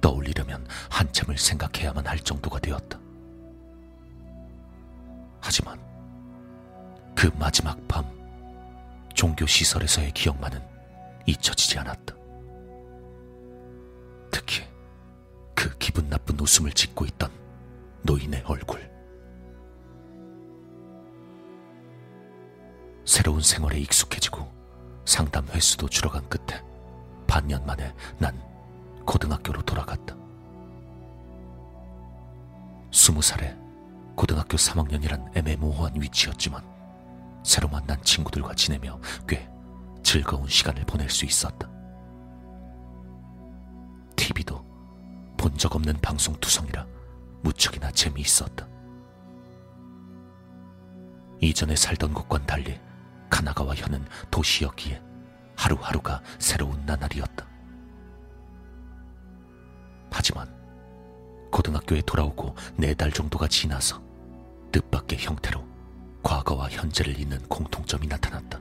떠올리려면 0.00 0.64
한참을 0.90 1.36
생각해야만 1.38 2.06
할 2.06 2.20
정도가 2.20 2.60
되었다. 2.60 3.00
하지만 5.40 5.80
그 7.16 7.32
마지막 7.36 7.76
밤 7.88 8.04
종교 9.12 9.44
시설에서의 9.44 10.12
기억만은 10.12 10.71
잊혀지지 11.26 11.78
않았다. 11.78 12.14
특히 14.30 14.64
그 15.54 15.76
기분 15.78 16.08
나쁜 16.08 16.38
웃음을 16.40 16.72
짓고 16.72 17.04
있던 17.06 17.30
노인의 18.02 18.42
얼굴. 18.46 18.90
새로운 23.04 23.42
생활에 23.42 23.78
익숙해지고 23.78 24.50
상담 25.04 25.46
횟수도 25.48 25.88
줄어간 25.88 26.26
끝에 26.28 26.62
반년 27.26 27.64
만에 27.66 27.92
난 28.18 28.40
고등학교로 29.04 29.62
돌아갔다. 29.62 30.16
스무 32.92 33.20
살에 33.20 33.56
고등학교 34.14 34.56
3학년이란 34.56 35.36
애매모호한 35.36 36.00
위치였지만 36.00 36.62
새로 37.42 37.68
만난 37.68 38.00
친구들과 38.02 38.54
지내며 38.54 39.00
꽤 39.26 39.51
즐거운 40.02 40.46
시간을 40.48 40.84
보낼 40.84 41.08
수 41.10 41.24
있었다. 41.24 41.68
TV도 44.16 44.62
본 45.36 45.56
적 45.56 45.74
없는 45.76 45.94
방송 46.00 46.34
투성이라 46.40 46.86
무척이나 47.42 47.90
재미있었다. 47.90 48.66
이전에 51.40 51.74
살던 51.76 52.14
곳과는 52.14 52.46
달리 52.46 52.80
가나가와 53.28 53.74
현은 53.74 54.04
도시였기에 54.30 55.02
하루하루가 55.56 56.22
새로운 56.38 56.84
나날이었다. 56.86 57.46
하지만 60.10 60.48
고등학교에 61.50 62.02
돌아오고 62.02 62.54
네 62.76 62.94
달 62.94 63.10
정도가 63.10 63.48
지나서 63.48 64.00
뜻밖의 64.72 65.18
형태로 65.18 65.64
과거와 66.22 66.70
현재를 66.70 67.18
잇는 67.18 67.38
공통점이 67.48 68.06
나타났다. 68.06 68.60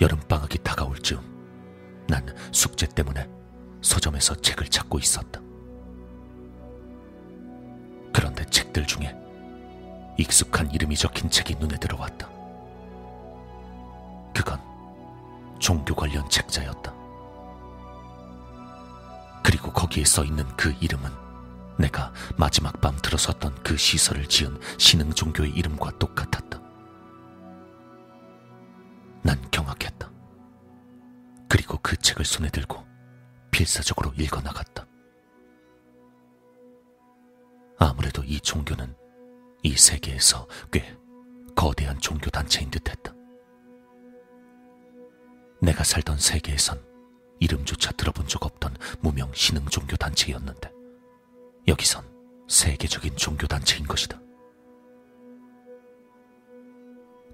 여름방학이 0.00 0.58
다가올 0.58 0.98
즈음 0.98 1.20
난 2.08 2.24
숙제 2.52 2.86
때문에 2.86 3.28
서점에서 3.82 4.36
책을 4.36 4.68
찾고 4.68 4.98
있었다. 4.98 5.40
그런데 8.12 8.44
책들 8.46 8.86
중에 8.86 9.14
익숙한 10.18 10.70
이름이 10.72 10.96
적힌 10.96 11.28
책이 11.28 11.56
눈에 11.56 11.76
들어왔다. 11.78 12.28
그건 14.34 14.60
종교 15.58 15.94
관련 15.94 16.28
책자였다. 16.28 16.94
그리고 19.42 19.72
거기에 19.72 20.04
써 20.04 20.24
있는 20.24 20.44
그 20.56 20.74
이름은 20.80 21.10
내가 21.78 22.12
마지막 22.36 22.80
밤 22.80 22.96
들어섰던 22.96 23.54
그 23.62 23.76
시설을 23.76 24.26
지은 24.26 24.58
신흥 24.78 25.12
종교의 25.12 25.50
이름과 25.50 25.98
똑같았다. 25.98 26.58
난 29.22 29.38
경악했다. 29.50 29.85
그 31.86 31.96
책을 31.96 32.24
손에 32.24 32.50
들고 32.50 32.84
필사적으로 33.52 34.12
읽어 34.18 34.40
나갔다. 34.40 34.88
아무래도 37.78 38.24
이 38.24 38.40
종교는 38.40 38.92
이 39.62 39.76
세계에서 39.76 40.48
꽤 40.72 40.98
거대한 41.54 42.00
종교 42.00 42.28
단체인 42.28 42.72
듯 42.72 42.90
했다. 42.90 43.14
내가 45.62 45.84
살던 45.84 46.18
세계에선 46.18 46.84
이름조차 47.38 47.92
들어본 47.92 48.26
적 48.26 48.44
없던 48.44 48.76
무명 48.98 49.32
신흥 49.32 49.66
종교 49.66 49.94
단체였는데 49.94 50.72
여기선 51.68 52.04
세계적인 52.48 53.14
종교 53.14 53.46
단체인 53.46 53.86
것이다. 53.86 54.20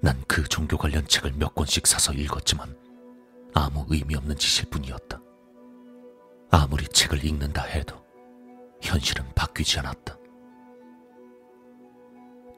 난 0.02 0.22
그 0.28 0.44
종교 0.44 0.76
관련 0.76 1.06
책을 1.06 1.32
몇 1.38 1.54
권씩 1.54 1.86
사서 1.86 2.12
읽었지만 2.12 2.81
아무 3.54 3.84
의미 3.88 4.14
없는 4.14 4.36
짓일 4.36 4.68
뿐이었다. 4.70 5.20
아무리 6.50 6.86
책을 6.86 7.24
읽는다 7.24 7.62
해도 7.62 8.02
현실은 8.80 9.24
바뀌지 9.34 9.78
않았다. 9.78 10.16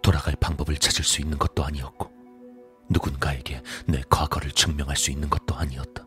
돌아갈 0.02 0.34
방법을 0.36 0.76
찾을 0.76 1.04
수 1.04 1.20
있는 1.22 1.38
것도 1.38 1.64
아니었고 1.64 2.12
누군가에게 2.90 3.62
내 3.86 4.02
과거를 4.10 4.50
증명할 4.52 4.96
수 4.96 5.10
있는 5.10 5.30
것도 5.30 5.54
아니었다. 5.54 6.06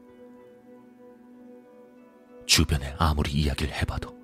주변에 2.46 2.96
아무리 2.98 3.32
이야기를 3.32 3.74
해봐도 3.74 4.16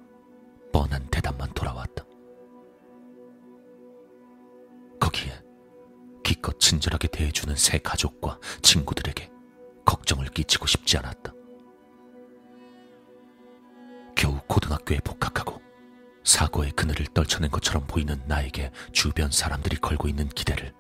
뻔한 0.71 1.07
대답만 1.09 1.51
돌아왔다. 1.53 2.05
거기에 4.99 5.43
기껏 6.23 6.57
친절하게 6.59 7.09
대해주는 7.09 7.55
새 7.55 7.79
가족과 7.79 8.39
친구들에게 8.61 9.32
끼치고 10.33 10.67
싶지 10.67 10.97
않았다. 10.97 11.31
겨우 14.15 14.39
고등학교에 14.47 14.99
복학하고 14.99 15.61
사고의 16.23 16.71
그늘을 16.71 17.05
떨쳐낸 17.07 17.51
것처럼 17.51 17.85
보이는 17.87 18.21
나에게 18.27 18.71
주변 18.91 19.29
사람들이 19.31 19.77
걸고 19.77 20.07
있는 20.07 20.29
기대를 20.29 20.73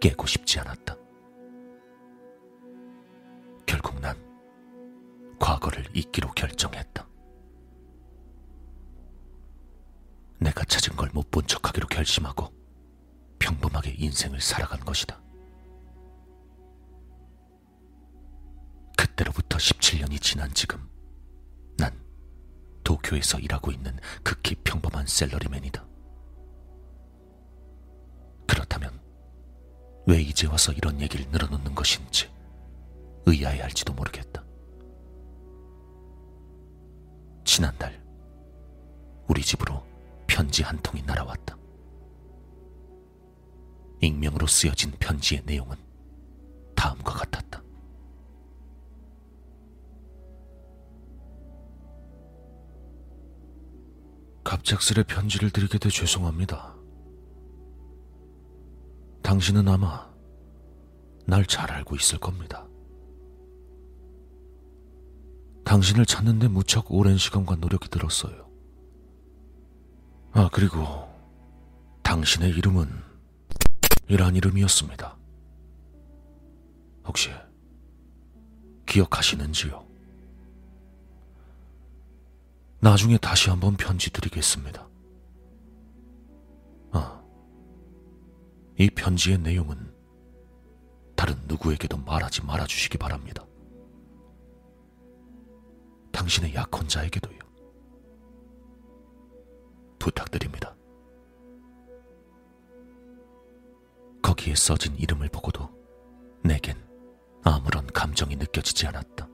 깨고 0.00 0.26
싶지 0.26 0.58
않았다. 0.60 0.96
결국 3.66 4.00
난 4.00 4.16
과거를 5.38 5.86
잊기로 5.94 6.30
결정했다. 6.32 7.06
내가 10.38 10.64
찾은 10.64 10.96
걸 10.96 11.10
못 11.12 11.30
본 11.30 11.46
척하기로 11.46 11.86
결심하고 11.88 12.52
평범하게 13.38 13.94
인생을 13.98 14.40
살아간 14.40 14.80
것이다. 14.80 15.20
그때로부터 19.12 19.58
17년이 19.58 20.20
지난 20.20 20.52
지금 20.54 20.88
난 21.76 21.92
도쿄에서 22.84 23.38
일하고 23.38 23.70
있는 23.70 23.96
극히 24.22 24.54
평범한 24.56 25.06
셀러리맨이다. 25.06 25.84
그렇다면 28.46 29.00
왜 30.06 30.20
이제 30.20 30.46
와서 30.46 30.72
이런 30.72 31.00
얘기를 31.00 31.26
늘어놓는 31.30 31.74
것인지 31.74 32.30
의아해할지도 33.26 33.92
모르겠다. 33.92 34.44
지난달 37.44 38.02
우리 39.28 39.42
집으로 39.42 39.84
편지 40.26 40.62
한 40.62 40.78
통이 40.82 41.02
날아왔다. 41.02 41.56
익명으로 44.00 44.46
쓰여진 44.46 44.90
편지의 44.98 45.42
내용은 45.44 45.76
다음과 46.74 47.12
같았다. 47.12 47.61
갑작스레 54.44 55.04
편지를 55.04 55.50
드리게 55.50 55.78
돼 55.78 55.88
죄송합니다. 55.88 56.74
당신은 59.22 59.68
아마 59.68 60.10
날 61.26 61.46
잘 61.46 61.70
알고 61.70 61.94
있을 61.96 62.18
겁니다. 62.18 62.66
당신을 65.64 66.04
찾는데 66.06 66.48
무척 66.48 66.92
오랜 66.92 67.16
시간과 67.16 67.56
노력이 67.56 67.88
들었어요. 67.88 68.50
아, 70.32 70.48
그리고 70.52 71.08
당신의 72.02 72.50
이름은 72.50 72.88
이란 74.08 74.34
이름이었습니다. 74.34 75.16
혹시 77.06 77.30
기억하시는지요? 78.86 79.91
나중에 82.82 83.16
다시 83.16 83.48
한번 83.48 83.76
편지 83.76 84.10
드리겠습니다. 84.10 84.88
아, 86.90 87.24
이 88.76 88.90
편지의 88.90 89.38
내용은 89.38 89.94
다른 91.14 91.36
누구에게도 91.46 91.96
말하지 91.98 92.44
말아주시기 92.44 92.98
바랍니다. 92.98 93.46
당신의 96.10 96.56
약혼자에게도요. 96.56 97.38
부탁드립니다. 100.00 100.74
거기에 104.22 104.56
써진 104.56 104.96
이름을 104.96 105.28
보고도 105.28 105.70
내겐 106.42 106.76
아무런 107.44 107.86
감정이 107.86 108.34
느껴지지 108.34 108.88
않았다. 108.88 109.28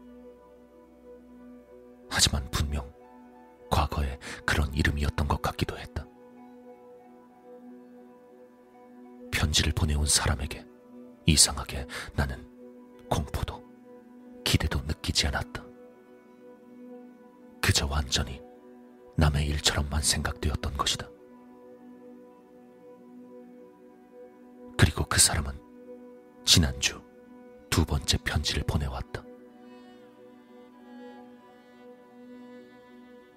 하지만 2.11 2.51
분명 2.51 2.98
과거에 3.71 4.19
그런 4.45 4.73
이름이었던 4.75 5.29
것 5.29 5.43
같기도 5.43 5.79
했다. 5.79 6.07
편지를 9.31 9.73
보내온 9.73 10.07
사람에게 10.07 10.67
이상하게 11.27 11.87
나는 12.15 12.45
공포도 13.09 13.63
기대도 14.45 14.81
느끼지 14.83 15.27
않았다. 15.29 15.65
그저 17.61 17.87
완전히 17.87 18.41
남의 19.17 19.47
일처럼만 19.47 20.03
생각되었던 20.03 20.77
것이다. 20.77 21.09
그리고 24.79 25.05
그 25.05 25.21
사람은 25.21 25.61
지난주 26.45 27.03
두 27.69 27.85
번째 27.85 28.17
편지를 28.25 28.63
보내왔다. 28.65 29.28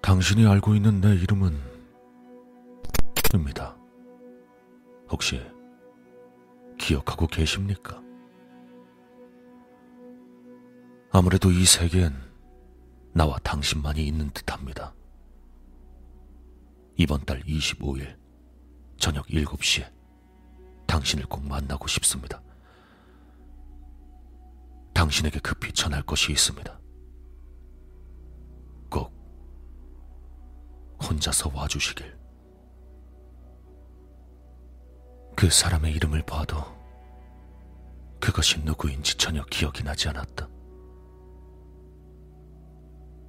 당신이 0.02 0.46
알고 0.46 0.74
있는 0.74 1.00
내 1.00 1.14
이름은 1.14 1.72
입니다. 3.34 3.76
혹시 5.08 5.40
기억하고 6.76 7.26
계십니까? 7.28 8.02
아무래도 11.10 11.50
이 11.50 11.64
세계엔 11.64 12.14
나와 13.12 13.38
당신만이 13.38 14.04
있는 14.04 14.30
듯 14.30 14.52
합니다. 14.52 14.92
이번 16.96 17.24
달 17.24 17.40
25일 17.44 18.18
저녁 18.98 19.26
7시에 19.28 19.90
당신을 20.86 21.26
꼭 21.26 21.46
만나고 21.46 21.86
싶습니다. 21.86 22.42
당신에게 24.92 25.38
급히 25.40 25.72
전할 25.72 26.02
것이 26.02 26.32
있습니다. 26.32 26.81
혼자서 31.02 31.50
와주시길. 31.54 32.18
그 35.36 35.50
사람의 35.50 35.92
이름을 35.94 36.22
봐도 36.22 36.56
그것이 38.20 38.60
누구인지 38.60 39.16
전혀 39.16 39.44
기억이 39.46 39.82
나지 39.82 40.08
않았다. 40.08 40.48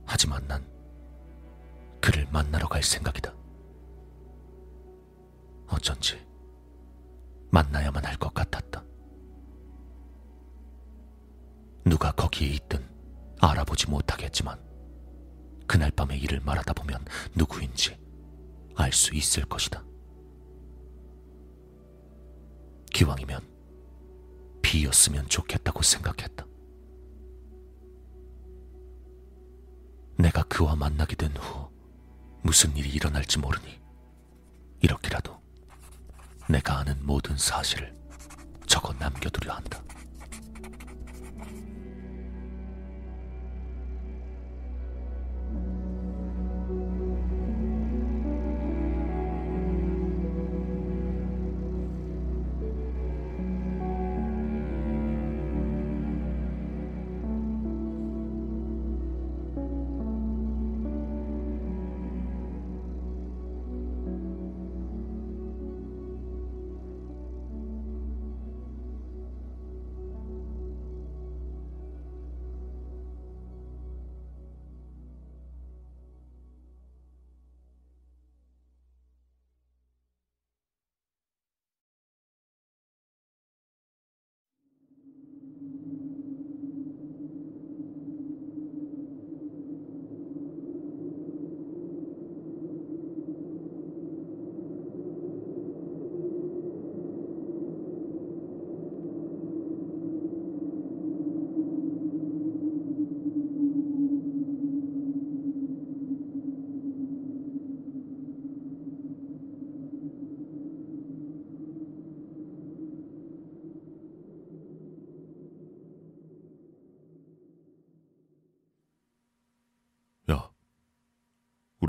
하지만 0.05 0.45
난 0.47 0.63
그를 2.01 2.27
만나러 2.31 2.67
갈 2.67 2.83
생각이다. 2.83 3.33
어쩐지 5.67 6.21
만나야만 7.49 8.05
할 8.05 8.17
것 8.17 8.33
같았다. 8.33 8.83
누가 11.85 12.11
거기에 12.11 12.49
있든 12.49 12.85
알아보지 13.41 13.89
못하겠지만 13.89 14.62
그날 15.67 15.91
밤의 15.91 16.19
일을 16.21 16.39
말하다 16.41 16.73
보면 16.73 17.03
누구인지 17.35 17.97
알 18.75 18.91
수 18.91 19.13
있을 19.15 19.45
것이다. 19.45 19.83
기왕이면 22.91 23.41
비였으면 24.61 25.27
좋겠다고 25.29 25.81
생각했다. 25.81 26.45
내가 30.17 30.43
그와 30.43 30.75
만나게 30.75 31.15
된 31.15 31.31
후 31.35 31.69
무슨 32.43 32.75
일이 32.75 32.89
일어날지 32.89 33.39
모르니 33.39 33.79
이렇게라도 34.81 35.41
내가 36.49 36.79
아는 36.79 37.03
모든 37.05 37.37
사실을 37.37 37.93
적어 38.67 38.93
남겨두려 38.93 39.53
한다. 39.53 39.81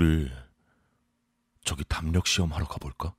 우리 0.05 0.29
저기 1.63 1.83
담력 1.85 2.27
시험 2.27 2.53
하러 2.53 2.67
가볼까? 2.67 3.15